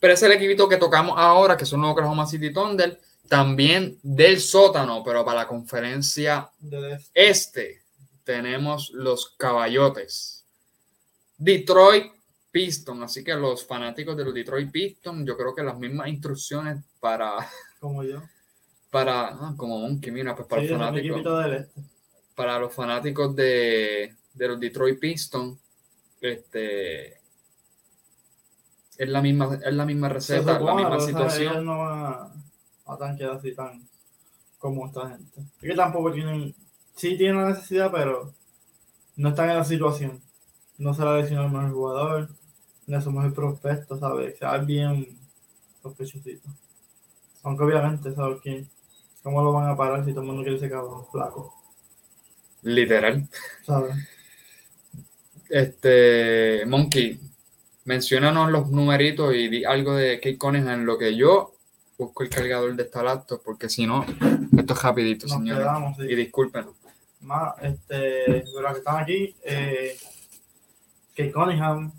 [0.00, 3.98] Pero ese es el equipito que tocamos ahora, que son los Oklahoma City Thunder, también
[4.02, 7.82] del sótano, pero para la conferencia De- este
[8.24, 10.45] tenemos los caballotes.
[11.36, 12.12] Detroit
[12.50, 16.82] Pistons, así que los fanáticos de los Detroit Pistons, yo creo que las mismas instrucciones
[17.00, 17.36] para,
[17.80, 18.22] como yo.
[18.90, 21.80] para ah, como Monkey, mira, pues para Sí, los fanáticos del este.
[22.34, 25.58] para los fanáticos de, de los Detroit Pistons,
[26.20, 27.20] este
[28.98, 31.66] es la misma, es la misma receta, la supone, misma sea, ellos situación.
[31.66, 32.32] no van a,
[32.86, 33.86] a tanquear así tan
[34.58, 35.40] como esta gente.
[35.60, 36.54] Es que tampoco tienen,
[36.94, 38.32] sí tienen la necesidad, pero
[39.16, 40.22] no están en la situación.
[40.78, 42.28] No se la lesionó el mejor jugador,
[42.86, 44.38] no es mejor prospecto, ¿sabes?
[44.38, 45.18] Se va bien
[45.82, 46.48] sospechosito.
[47.42, 48.68] Aunque obviamente, ¿sabes quién?
[49.22, 51.54] ¿Cómo lo van a parar si todo el mundo quiere ese cabrón flaco?
[52.62, 53.28] Literal.
[53.64, 53.96] ¿Sabes?
[55.48, 57.20] Este, Monkey,
[57.84, 61.52] menciónanos los numeritos y di algo de Kate Cunningham en lo que yo
[61.98, 64.04] busco el cargador de esta laptop, porque si no,
[64.56, 66.02] esto es rapidito, quedamos, sí.
[66.04, 66.66] Y disculpen.
[67.20, 69.96] más, este, de los que están aquí, eh,
[71.16, 71.92] Kate Cunningham,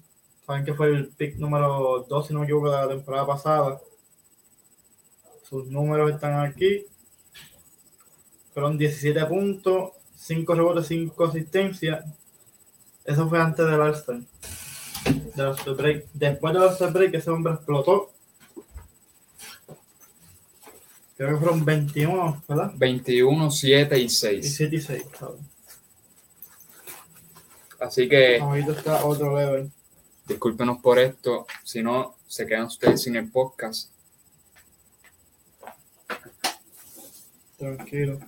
[0.46, 3.82] saben que fue el pick número 2, si no me equivoco, de la temporada pasada.
[5.50, 6.86] Sus números están aquí.
[8.54, 12.06] Fueron 17 puntos, 5 rebotes, 5 asistencias.
[13.06, 14.20] Eso fue antes del All-Star.
[15.38, 16.06] All-Star Break.
[16.14, 18.12] Después del All-Star Break, ese hombre explotó.
[21.18, 22.72] Creo que fueron 21, ¿verdad?
[22.76, 24.56] 21, 7 y Y 6.
[24.56, 25.57] 7 y 6, ¿sabes?
[27.80, 29.72] Así que Ahorita está otro level.
[30.26, 31.46] discúlpenos por esto.
[31.64, 33.92] Si no, se quedan ustedes sin el podcast.
[37.58, 38.20] Tranquilo.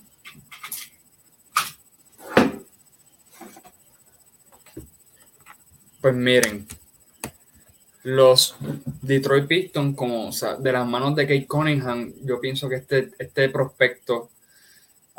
[6.02, 6.66] Pues miren,
[8.04, 8.56] los
[9.02, 13.12] Detroit Pistons, como o sea, de las manos de Kate Cunningham, yo pienso que este,
[13.20, 14.30] este prospecto,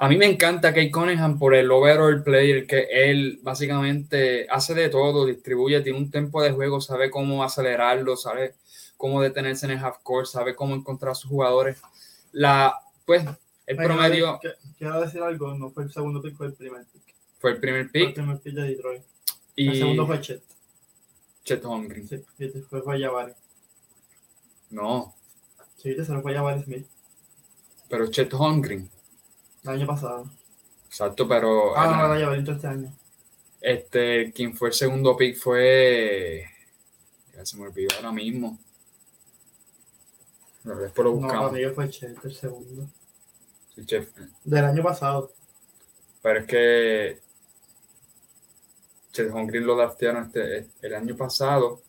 [0.02, 4.88] a mí me encanta Kate Cunningham por el overall player, que él básicamente hace de
[4.88, 8.54] todo, distribuye, tiene un tempo de juego, sabe cómo acelerarlo, sabe
[8.96, 11.82] cómo detenerse en el half court, sabe cómo encontrar a sus jugadores.
[12.32, 13.24] La, pues,
[13.66, 14.40] el Ay, promedio
[14.78, 17.14] Quiero decir algo, no fue el segundo pick, fue el primer pick.
[17.38, 19.02] fue el primer Fue el pick primer pick de Detroit.
[19.54, 20.42] y El segundo fue Chet.
[21.44, 22.08] Chet Holmgren.
[22.08, 23.32] Sí, y después fue Jabari.
[24.70, 25.14] No,
[25.76, 26.86] Sí, se lo fue Jabari Smith.
[27.90, 28.88] pero Chet Holmgren.
[29.64, 30.31] El año pasado.
[30.87, 32.92] Exacto, pero Ah, el- no, Jabari entonces este año.
[33.61, 36.46] este, quien fue el segundo pick fue.
[37.35, 38.59] Ya se me olvidó ahora mismo.
[40.62, 41.53] Pero después lo No, para buscamos.
[41.53, 42.87] mí fue Chet el segundo.
[43.75, 44.09] Sí, chef.
[44.44, 45.33] Del año pasado.
[46.23, 47.20] Pero es que.
[49.12, 51.81] Chet Holmgren lo draftearon este, el año pasado.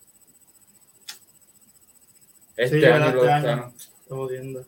[2.56, 3.24] Este Sí, año este lo año.
[3.24, 3.74] draftearon.
[4.10, 4.66] Jodiendo.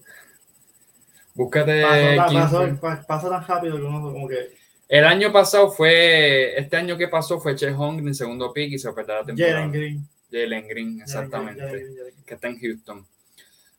[1.35, 1.83] Búscate
[3.07, 4.55] pasa tan rápido que uno como que.
[4.87, 6.57] El año pasado fue.
[6.59, 9.53] Este año que pasó fue Chet Holmgren, segundo pick y se perdió la temporada.
[9.55, 10.07] Jalen Green.
[10.31, 11.61] Jalen Green, exactamente.
[11.61, 12.25] Jalen Green, Jalen Green.
[12.25, 13.07] que está en Houston.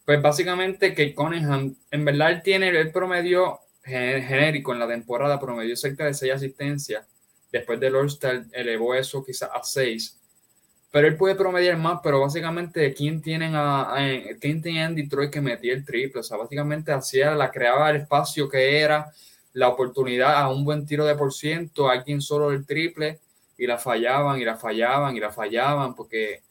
[0.05, 5.39] Pues básicamente que Cunningham, en verdad él tiene el promedio gen- genérico en la temporada,
[5.41, 7.07] promedio cerca de 6 asistencias.
[7.53, 10.21] Después del All-Star elevó eso quizás a 6.
[10.95, 15.31] Pero él puede promediar más, pero básicamente quién tienen a, a- quién tenía en Detroit
[15.33, 16.21] que metía el triple.
[16.21, 19.13] O sea, básicamente hacía, la creaba el espacio que era,
[19.55, 23.21] la oportunidad a un buen tiro de por ciento, alguien solo del triple.
[23.59, 26.43] y la fallaban y la fallaban y la fallaban porque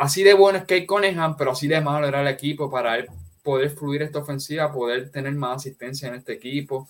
[0.00, 3.06] así de bueno es Kate Cunningham, pero así de malo era el equipo para él
[3.42, 6.88] poder fluir esta ofensiva, poder tener más asistencia en este equipo.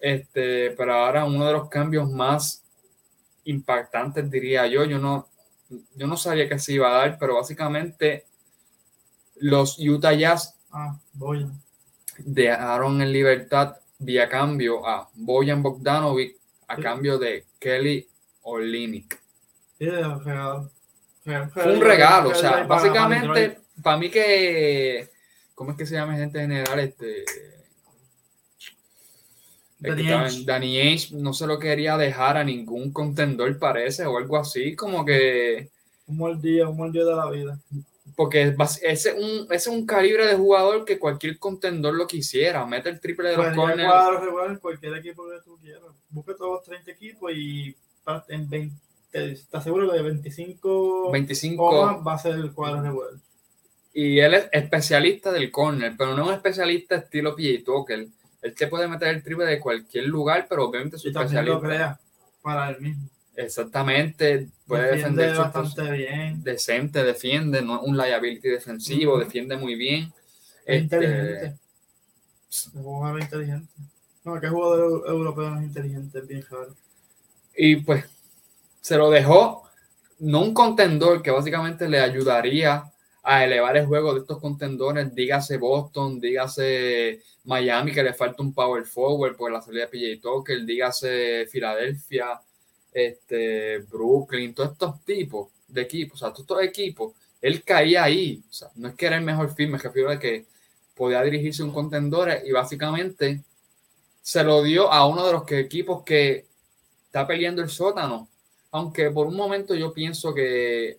[0.00, 2.64] Este, pero ahora uno de los cambios más
[3.44, 5.28] impactantes, diría yo, yo no,
[5.96, 8.24] yo no sabía que se iba a dar, pero básicamente
[9.36, 11.46] los Utah Jazz Ah, voy.
[12.18, 16.36] dejaron en libertad vía cambio a Bojan Bogdanovic
[16.68, 16.82] a Sí.
[16.82, 18.08] cambio de Kelly
[18.42, 19.18] Olynyk.
[19.78, 19.88] Sí.
[21.52, 25.10] Fue un regalo, o sea, básicamente, para mí que,
[25.54, 26.78] ¿cómo es que se llama gente general?
[26.80, 27.24] Este,
[29.80, 30.44] Danny Ainge.
[30.44, 35.04] Danny Ainge no se lo quería dejar a ningún contendor, parece, o algo así, como
[35.04, 35.70] que,
[36.06, 37.58] Un mal día, un mal día de la vida.
[38.14, 42.66] porque ese es un, ese es un calibre de jugador que cualquier contendor lo quisiera,
[42.66, 43.88] mete el triple de los Podría corners.
[43.90, 45.82] cuadros en cualquier equipo que tú quieras.
[46.10, 47.74] Busca todos los 30 equipos y
[48.28, 48.74] en 20,
[49.12, 53.10] ¿estás seguro que de 25 o 25 más va a ser el cuadro regular?
[53.92, 58.06] y él es especialista del corner, pero no es un especialista estilo PJ Tucker.
[58.42, 61.54] Él te puede meter el triple de cualquier lugar, pero obviamente su Y también lo
[61.56, 61.98] especialista.
[61.98, 62.00] crea
[62.42, 63.08] para él mismo.
[63.36, 66.42] Exactamente, puede Defiende defender bastante bien.
[66.42, 70.12] decente, defiende, no un liability defensivo, defiende muy bien.
[70.66, 71.56] Es Este, inteligente.
[72.50, 73.72] Es un jugador inteligente.
[74.24, 76.74] No, que jugador eu- europeo no es inteligente, es bien raro.
[77.56, 78.04] y pues
[78.80, 79.68] se lo dejó,
[80.18, 82.84] no un contendor que básicamente le ayudaría
[83.22, 88.54] a elevar el juego de estos contendores, dígase Boston, dígase Miami, que le falta un
[88.54, 92.40] power forward por la salida de PJ Tucker, dígase Filadelfia,
[92.92, 98.42] este, Brooklyn, todos estos tipos de equipos, o sea, todos estos equipos, él caía ahí,
[98.48, 100.46] o sea, no es que era el mejor film, me refiero a que
[100.94, 103.42] podía dirigirse un contendor y básicamente
[104.22, 106.46] se lo dio a uno de los que, equipos que
[107.06, 108.28] está peleando el sótano,
[108.70, 110.98] aunque por un momento yo pienso que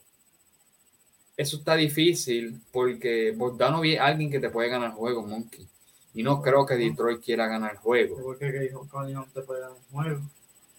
[1.41, 5.67] eso está difícil porque Bogdanovic es alguien que te puede ganar el juego, Monkey.
[6.13, 9.63] Y no creo que Detroit quiera ganar el juego que Cunningham te puede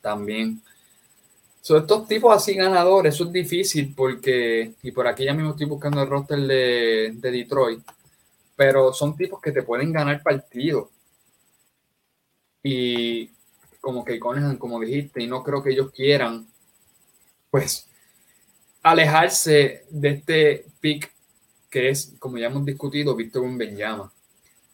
[0.01, 0.61] también.
[1.61, 5.67] Sobre estos tipos así ganadores, eso es difícil porque, y por aquí ya mismo estoy
[5.67, 7.81] buscando el roster de, de Detroit,
[8.57, 10.89] pero son tipos que te pueden ganar partidos.
[12.63, 13.31] Y
[13.81, 16.47] como que Conehan, como dijiste, y no creo que ellos quieran,
[17.51, 17.89] pues,
[18.83, 21.11] alejarse de este pick
[21.71, 24.13] que es, como ya hemos discutido, Víctor Benjama.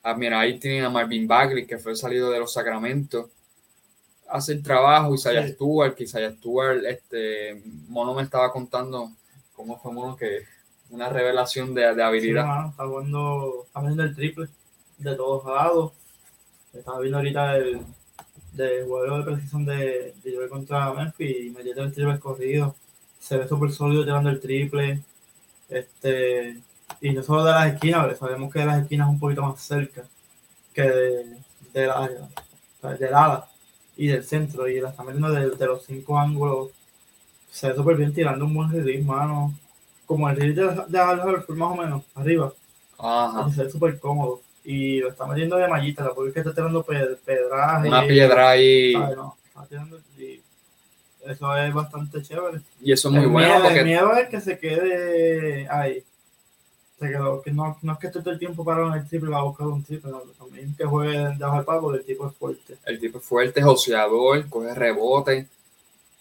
[0.03, 3.27] Ah, mira, ahí tienen a Marvin Bagley, que fue salido de los Sacramentos
[4.29, 5.55] hace el trabajo, Isaiah Sí.
[5.55, 9.11] Stewart, que Isaiah Stewart, este, Mono me estaba contando
[9.55, 10.43] cómo fue Mono que
[10.91, 12.47] una revelación de, de Sí, habilidad.
[12.47, 14.49] mano, está jugando, está metiendo el triple
[14.99, 15.93] de todos lados.
[16.75, 17.81] Estaba viendo ahorita el
[18.53, 22.75] de juego de precisión de, de contra Memphis y metiendo el triple corrido.
[23.19, 25.01] Se ve súper sólido tirando el triple.
[25.69, 26.59] Este,
[27.01, 29.61] y no solo de las esquinas, sabemos que de las esquinas es un poquito más
[29.61, 30.05] cerca
[30.73, 31.37] que de,
[31.75, 32.09] de la,
[32.99, 33.47] del ala
[33.97, 34.69] y del centro.
[34.69, 36.71] Y la está metiendo de, de los cinco ángulos.
[37.51, 39.55] Se ve súper bien tirando un buen release, mano.
[40.07, 42.53] Como el release de, de Al más o menos, arriba.
[42.99, 43.51] Ajá.
[43.51, 44.41] Se ve súper cómodo.
[44.65, 47.89] Y lo está metiendo de mallita, la porque es que está tirando ped- pedraje.
[47.89, 49.17] Una piedra ahí, ¿sabes?
[49.17, 50.43] No, está tirando y
[51.29, 52.61] eso es bastante chévere.
[52.81, 56.03] y eso es muy el, bueno miedo, el porque miedo es que se quede ahí.
[56.99, 59.31] Se quedó, que no, no es que esté todo el tiempo parado en el triple
[59.31, 62.27] va a buscar un triple, no, también que juegue debajo del palo porque el tipo
[62.29, 62.77] es fuerte.
[62.87, 65.47] el tipo es fuerte, es joseador, coge rebote, es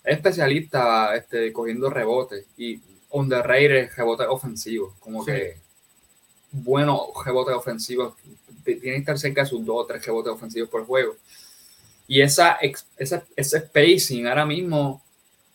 [0.03, 5.31] especialista este, cogiendo rebotes y underrated rebote ofensivo, como Sí.
[5.31, 5.57] que
[6.51, 8.15] bueno rebote ofensivo,
[8.63, 11.15] tiene que estar cerca de sus dos o tres rebotes ofensivos por juego.
[12.07, 12.57] Y esa,
[12.97, 15.01] esa, ese spacing, ahora mismo,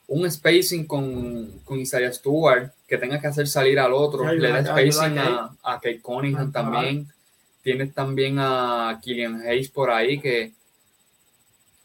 [0.09, 4.63] un spacing con, con Isaiah Stewart, que tenga que hacer salir al otro, le da
[4.65, 7.09] spacing a a, Kate Cunningham también.
[7.63, 10.53] Tienes también a Killian Hayes por ahí, que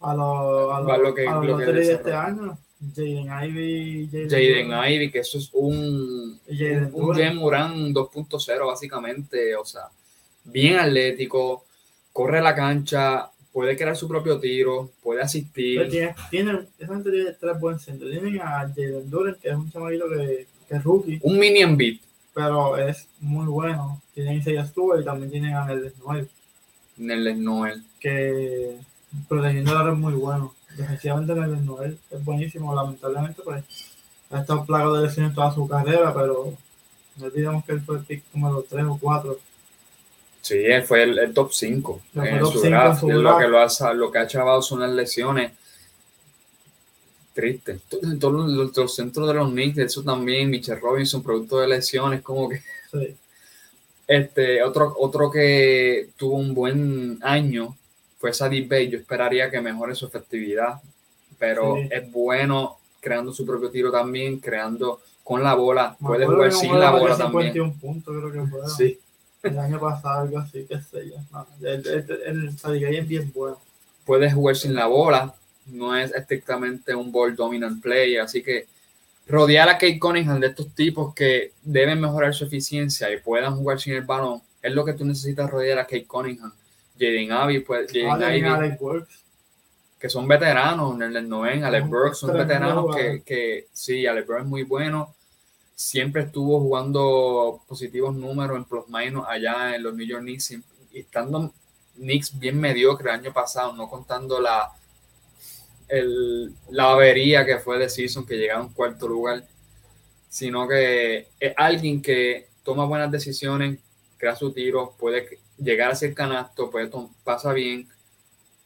[0.01, 2.57] A los a lo que- a lo que de este año,
[2.95, 7.15] Jaden Ivy, Jaden Ivy, que eso es un, Jaden un.
[7.15, 9.83] Jen Moran 2.0 básicamente, o sea,
[10.43, 11.63] bien atlético,
[12.13, 15.89] corre la cancha, puede crear su propio tiro, puede asistir.
[15.89, 18.11] tiene, tiene, esa gente tiene tres buen centros.
[18.11, 21.97] Tienen a Jaden Duran, que es un chamaquito que, que es rookie, Un minion beat
[22.35, 23.99] pero es muy bueno.
[24.13, 26.29] Tienen Isaiah Stewart y también tienen a Nelson Noel,
[26.99, 27.83] el Noel.
[27.99, 28.77] que
[29.27, 30.53] protegiendo la red es muy bueno.
[30.77, 32.75] Defensivamente Nelson Noel es buenísimo.
[32.75, 33.63] Lamentablemente, pues
[34.29, 36.53] ha estado plagado de lesiones toda su carrera, pero
[37.15, 39.39] no olvidemos que él fue el pick número 3 o 4.
[40.47, 43.03] Sí, él fue el, el top 5 Fue en su cinco en draft.
[43.03, 45.51] lo que lo ha, lo que ha chavado son las lesiones.
[47.33, 47.79] triste.
[47.89, 52.49] To- Todos los, centros de los Knicks, eso también, Michelle Robinson, producto de lesiones, como
[52.49, 53.15] que Sí.
[54.07, 57.75] este, otro, otro que tuvo un buen año
[58.19, 58.89] fue Sadie Bay.
[58.89, 60.81] Yo esperaría que mejore su efectividad,
[61.37, 61.89] pero Sí.
[61.91, 65.95] es bueno creando su propio tiro también, creando con la bola.
[65.99, 67.53] Puede jugar sin la bola también.
[67.53, 68.59] 51 puntos, creo que fue.
[68.69, 68.99] Sí,
[69.43, 71.15] El año pasado, algo así, qué sé yo.
[71.31, 71.87] No, el,
[72.25, 73.59] el, es bien bueno.
[74.05, 75.33] puede jugar sin la bola.
[75.67, 78.67] No es estrictamente un ball dominant player, así que
[79.27, 83.79] rodear a Kate Cunningham de estos tipos que deben mejorar su eficiencia y puedan jugar
[83.79, 86.51] sin el balón es lo que tú necesitas rodear a Kate Cunningham.
[86.99, 89.23] Jaden Ivey, pues, Jaden Ah, a Alex Works.
[89.99, 94.27] que son veteranos en el 9, Alex Son Burks son veteranos que, que sí, Alex
[94.27, 95.15] Burks es muy bueno.
[95.79, 100.55] Siempre estuvo jugando positivos números en plus minus allá en los New York Knicks
[100.91, 101.53] estando
[101.97, 104.71] Knicks bien mediocre el año pasado, no contando la
[105.87, 109.45] el, la avería que fue de Season que llegaba a cuarto lugar,
[110.27, 113.77] sino que es alguien que toma buenas decisiones,
[114.17, 116.89] crea su tiro, puede llegar a ser canasto, puede
[117.23, 117.87] pasa bien,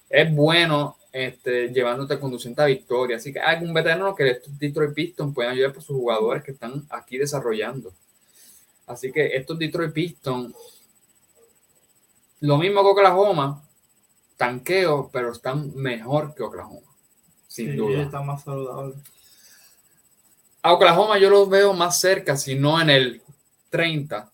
[0.10, 3.18] es bueno este, llevándote conduciente a victoria.
[3.18, 6.52] Así que hay algún veterano que estos Detroit Pistons pueden ayudar por sus jugadores que
[6.52, 7.94] están aquí desarrollando.
[8.88, 10.54] Así que estos Detroit Pistons,
[12.42, 13.64] lo mismo que Oklahoma,
[14.38, 16.88] tanqueo, pero están mejor que Oklahoma,
[17.48, 18.02] sin Sí, duda.
[18.04, 18.96] está más saludable.
[20.64, 23.22] A Oklahoma yo los veo más cerca, si no en el
[23.70, 24.32] 30,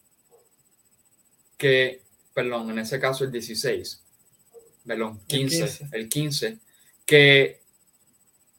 [1.57, 2.01] que,
[2.33, 4.01] perdón, en ese caso el 16,
[4.85, 5.87] perdón, El 15, 15.
[5.91, 6.57] el 15,
[7.07, 7.59] que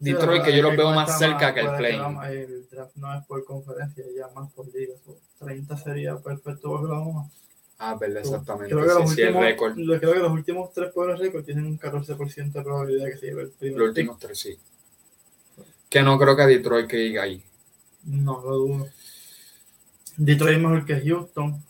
[0.00, 1.96] Detroit, que yo los veo más cerca que el play.
[1.96, 4.94] la- El draft no es por conferencia, ya más por liga.
[5.04, 7.30] so, 30 sería perfecto para Oklahoma.
[7.78, 8.74] Ah, verdad, exactamente.
[8.74, 11.46] Creo que, los Sí, sí, el últimos, récord, creo que los últimos tres pobres récords
[11.46, 14.58] tienen un 14% de probabilidad de que se lleve el primer los últimos tres, sí.
[15.88, 17.44] Que no creo que Detroit que diga ahí.
[18.04, 18.88] No, lo dudo.
[20.16, 21.62] Detroit es mejor que Houston.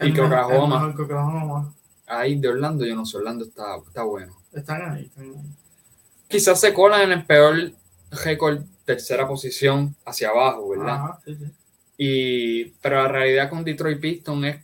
[0.00, 0.78] Y Oklahoma.
[0.78, 1.74] mejor que Oklahoma.
[2.06, 4.36] Ahí de Orlando, yo no sé, Orlando está, está bueno.
[4.52, 5.04] Están ahí.
[5.06, 5.34] Están ahí.
[6.34, 7.70] Quizás se colan en el peor
[8.24, 10.94] récord, tercera posición hacia abajo, ¿verdad?
[10.96, 11.44] Ajá, sí, sí.
[11.96, 14.56] Y, pero la realidad con Detroit Pistons es,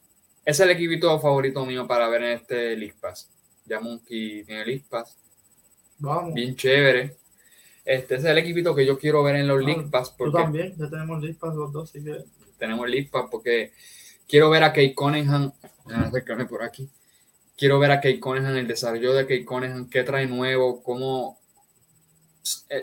[0.44, 3.30] es el equipito favorito mío para ver en este League Pass.
[3.66, 5.16] Ya Monkey tiene League Pass,
[6.00, 6.34] Vamos.
[6.34, 7.14] bien chévere.
[7.84, 10.74] Este es el equipito que yo quiero ver en los League Pass Tú porque también,
[10.76, 12.16] ya tenemos listas los dos, así que
[12.58, 13.70] tenemos League Pass porque
[14.26, 15.52] quiero ver a Kate Cunningham,
[16.10, 16.90] déjame por aquí.
[17.56, 21.39] Quiero ver a Kate Cunningham, el desarrollo de Kate Cunningham, qué trae nuevo, cómo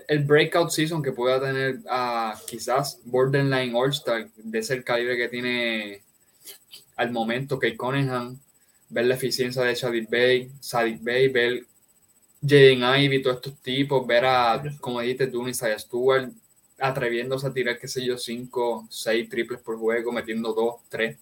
[0.07, 6.01] el, breakout season que pueda tener a quizás borderline All-Star de ese calibre que tiene
[6.95, 8.39] al momento Kate Cunningham,
[8.89, 11.63] ver la eficiencia de Sadiq Bay, Sadiq Bay, ver
[12.41, 16.29] Jaden Ivey, todos estos tipos, ver a, como dijiste tú, Isaiah Stewart,
[16.79, 21.17] atreviéndose a tirar, qué sé yo, 5, 6 triples por juego, metiendo 2, 3.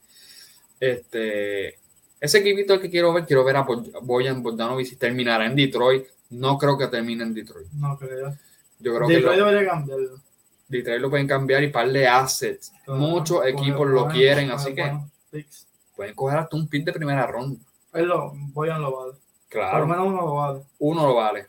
[0.79, 1.79] Este,
[2.19, 6.05] ese equipito que quiero ver, quiero ver a Bo- Bojan Bogdanovic si terminará en Detroit.
[6.39, 7.67] No creo que termine en Detroit.
[7.73, 8.35] no creo.
[8.79, 10.19] Yo creo que Detroit lo, debería cambiarlo.
[10.67, 12.73] Detroit lo pueden cambiar y par de assets.
[12.87, 14.91] Muchos equipos lo quieren, así que
[15.31, 15.67] picks.
[15.95, 17.59] pueden coger hasta un pick de primera ronda.
[17.93, 19.11] Él lo, Boyan lo vale.
[19.13, 20.59] Por lo Claro, menos uno lo vale.
[20.79, 21.45] uno lo vale.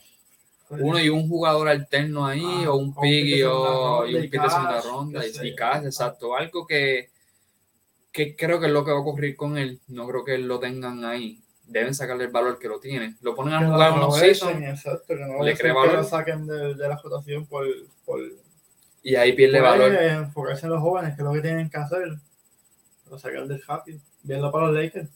[0.68, 3.38] Uno y un jugador alterno ahí, Ah, o un o un pick pick de y,
[3.40, 6.36] segunda o- y un pick de segunda ronda y, y cash, exacto.
[6.36, 7.08] Algo que,
[8.12, 9.80] que creo que es lo que va a ocurrir con él.
[9.88, 11.40] No creo que lo tengan ahí.
[11.66, 13.16] Deben sacarle el valor que lo tienen.
[13.20, 14.48] Lo ponen a jugar unos Exacto,
[15.06, 15.94] que no le vaya a ser crea que valor.
[15.96, 17.66] lo saquen de, de la rotación por,
[18.04, 18.20] por,
[19.02, 19.92] y ahí pierde por valor.
[19.94, 22.08] eh, enfocarse en los jóvenes, que es lo que tienen que hacer.
[23.10, 23.98] Lo sacar del rápido.
[24.22, 25.08] Verlo para los Lakers.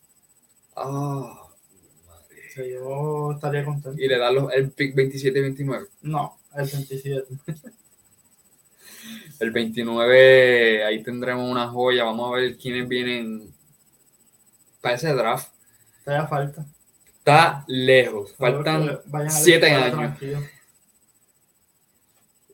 [0.76, 4.01] Ah, O sea, yo estaría contento.
[4.01, 5.86] y le dan los- el pick 27 y 29.
[6.03, 7.26] No, el 27.
[9.40, 12.05] El 29, ahí tendremos una joya.
[12.05, 13.53] Vamos a ver quiénes vienen
[14.80, 15.53] para ese draft.
[16.11, 16.66] Todavía falta.
[17.18, 18.34] Está lejos.
[18.34, 19.92] Faltan a siete años.
[19.96, 20.40] tranquilo.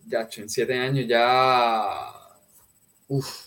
[0.06, 2.12] ya en siete años ya.
[3.08, 3.46] Uf,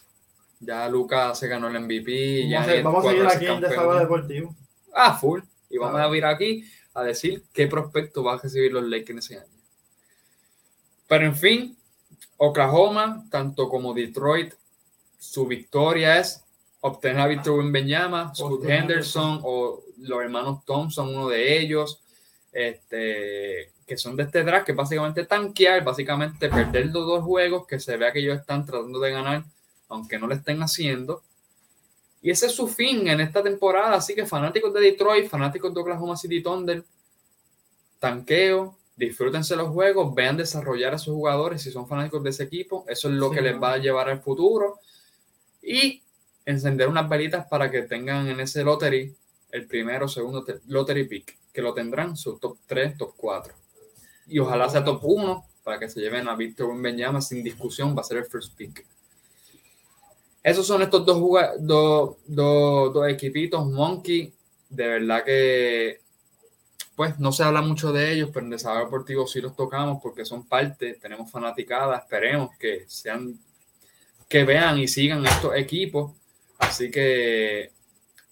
[0.59, 2.49] ya Lucas se ganó el MVP.
[2.49, 3.69] ya Vamos a, ni vamos a seguir aquí en campeón.
[3.69, 4.55] Desahogo Deportivo.
[4.95, 5.41] Ah, full.
[5.69, 9.17] Y vamos a ir aquí a decir qué prospecto va a recibir los Lakers en
[9.19, 9.59] ese año.
[11.07, 11.77] Pero en fin,
[12.37, 14.55] Oklahoma, tanto como Detroit,
[15.19, 16.43] su victoria es
[16.81, 22.01] obtener a Victor Wembanyama, Scott Henderson o los hermanos Thompson, uno de ellos,
[22.51, 27.79] este, que son de este draft, que básicamente tanquear, básicamente perder los dos juegos, que
[27.79, 29.43] se vea que ellos están tratando de ganar,
[29.89, 31.21] aunque no lo estén haciendo.
[32.21, 33.95] Y ese es su fin en esta temporada.
[33.95, 36.83] Así que fanáticos de Detroit, fanáticos de Oklahoma City Thunder,
[37.99, 42.85] tanqueo, disfrútense los juegos, vean desarrollar a sus jugadores si son fanáticos de ese equipo,
[42.87, 44.79] eso es lo Sí, que les va a llevar al futuro
[45.61, 46.01] y
[46.45, 49.15] encender unas velitas para que tengan en ese lottery
[49.51, 53.53] el primero, segundo te- lottery pick, que lo tendrán su top 3, top 4
[54.27, 58.01] y ojalá sea top 1 para que se lleven a Víctor Wembanyama sin discusión, va
[58.01, 58.85] a ser el first pick.
[60.43, 61.19] Esos son estos dos,
[61.59, 64.33] dos, dos, dos equipitos, Monkey,
[64.69, 66.01] de verdad que
[66.95, 70.25] pues no se habla mucho de ellos, pero en Desarrollo Deportivo sí los tocamos porque
[70.25, 73.39] son parte, tenemos fanaticada, esperemos que sean,
[74.27, 76.11] que vean y sigan estos equipos.
[76.59, 77.71] Así que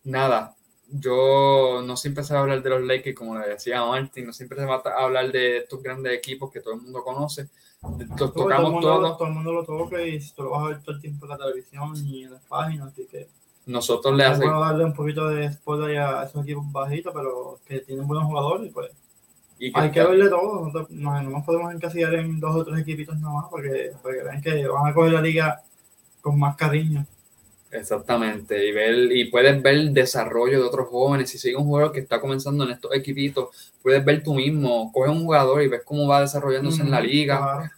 [0.04, 0.56] nada,
[0.90, 4.34] yo no siempre se va a hablar de los Lakers, como le decía Martin, no
[4.34, 7.50] siempre se va a hablar de estos grandes equipos que todo el mundo conoce.
[7.82, 9.18] Los Todo, todo el tocamos mundo, todos.
[9.18, 11.30] todo el mundo lo toca y tú lo vas a ver todo el tiempo en
[11.30, 13.28] la televisión y en las páginas, así que
[13.66, 17.80] Nosotros le hacemos bueno darle un poquito de spoiler a esos equipos bajitos, pero que
[17.82, 18.92] tienen buenos jugadores, pues
[19.60, 23.18] y hay que verle todo, no, no nos podemos encasillar en dos o tres equipitos
[23.18, 25.62] nada más, porque, porque vean que van a coger la liga
[26.22, 27.06] con más cariño.
[27.70, 31.30] Exactamente, y ver, y puedes ver el desarrollo de otros jóvenes.
[31.30, 35.10] Si sigue un jugador que está comenzando en estos equipitos, puedes ver tú mismo, coge
[35.10, 37.38] un jugador y ves cómo va desarrollándose en la liga.
[37.38, 37.72] claro.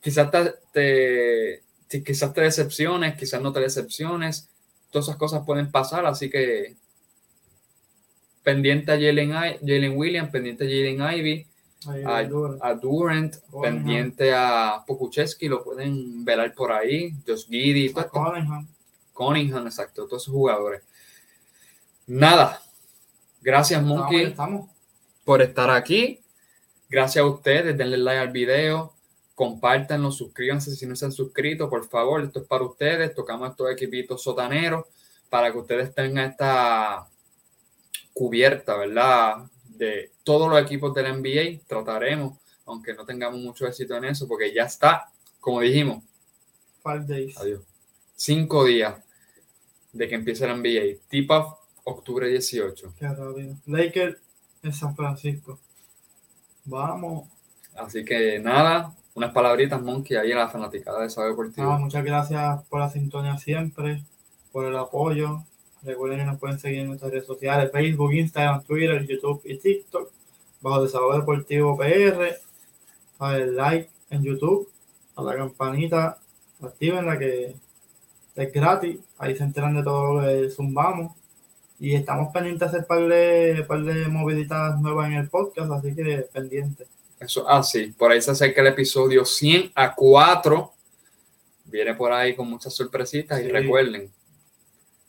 [0.00, 0.30] Quizás
[0.72, 1.62] te,
[2.02, 4.48] quizás te decepciones, quizás no te decepciones.
[4.90, 6.74] Todas esas cosas pueden pasar, así que
[8.42, 11.46] pendiente a Jalen, I- Jalen Williams, pendiente a Jalen Ivy,
[12.06, 12.22] a,
[12.74, 17.88] Durant, pendiente a Pokuchevsky, lo pueden velar por ahí, Josh Giddy.
[19.20, 19.66] Cunningham.
[19.66, 20.82] Exacto, todos esos jugadores.
[22.06, 22.62] Nada.
[23.42, 24.70] Gracias, Monkey, estamos.
[25.24, 26.20] por estar aquí.
[26.88, 28.94] Gracias a ustedes, denle like al video,
[29.34, 32.22] compártanlo, suscríbanse si no se han suscrito, por favor.
[32.24, 33.14] Esto es para ustedes.
[33.14, 34.86] Tocamos estos equipitos sotaneros
[35.28, 37.06] para que ustedes tengan esta
[38.12, 39.44] cubierta, ¿verdad?
[39.68, 41.66] De todos los equipos del NBA.
[41.66, 45.10] Trataremos, aunque no tengamos mucho éxito en eso, porque ya está,
[45.40, 46.02] como dijimos,
[46.82, 47.36] Five days.
[47.36, 47.60] Adiós.
[48.16, 48.94] Cinco días
[49.92, 51.00] de que empiece la NBA.
[51.08, 52.94] Tip off octubre 18.
[52.98, 53.56] Qué rápido.
[53.66, 54.16] Lakers
[54.62, 55.58] en San Francisco.
[56.64, 57.28] Vamos.
[57.76, 61.70] Así que nada, unas palabritas, Monkey, ahí a la fanaticada de Sabe Deportivo.
[61.70, 64.04] Ah, muchas gracias por la sintonía siempre,
[64.52, 65.44] por el apoyo.
[65.82, 70.10] Recuerden que nos pueden seguir en nuestras redes sociales, Facebook, Instagram, Twitter, YouTube y TikTok,
[70.60, 72.36] bajo Desahogo Deportivo PR.
[73.18, 74.68] A el like en YouTube,
[75.16, 76.18] a la campanita,
[76.62, 77.54] activen la que
[78.42, 81.16] es gratis, ahí se enteran de todo lo que zumbamos.
[81.78, 85.94] Y estamos pendientes de hacer par de, par de moviditas nuevas en el podcast, así
[85.94, 86.86] que pendientes.
[87.18, 90.72] Eso, ah, sí, por ahí se acerca el episodio 100 a 4.
[91.64, 94.10] Viene por ahí con muchas sorpresitas y recuerden,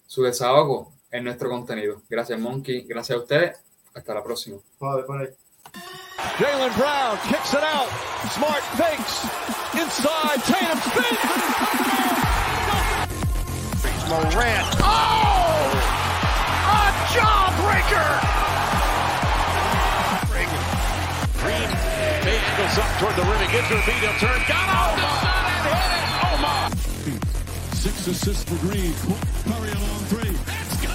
[0.08, 2.02] su desahogo es nuestro contenido.
[2.10, 2.84] Gracias, Monkey.
[2.88, 3.60] Gracias a ustedes.
[3.94, 4.58] Hasta la próxima.
[4.78, 5.28] Suave, por ahí.
[6.38, 7.90] Jalen Brown kicks it out.
[8.32, 9.24] Smart fakes.
[9.74, 10.42] Inside.
[10.44, 12.21] Tatum spins.
[14.12, 14.68] Morant.
[14.84, 15.72] Oh!
[16.68, 18.12] A jawbreaker!
[21.40, 21.72] Green
[22.28, 23.40] angles up toward the rim.
[23.40, 23.82] He gives her a.
[23.82, 24.42] He'll turn.
[24.50, 25.00] Got out.
[25.00, 26.12] and hit it.
[26.28, 26.68] Oh, my.
[27.72, 28.92] Six assists for Green.
[29.48, 30.36] Curry a long three.
[30.44, 30.92] That's good.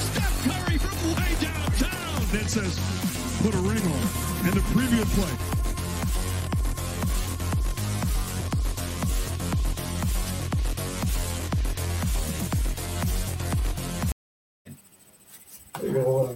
[0.00, 2.24] Steph Curry from way downtown.
[2.32, 2.80] That says,
[3.42, 4.48] put a ring on.
[4.48, 5.55] And the preview play.
[15.92, 16.34] でも。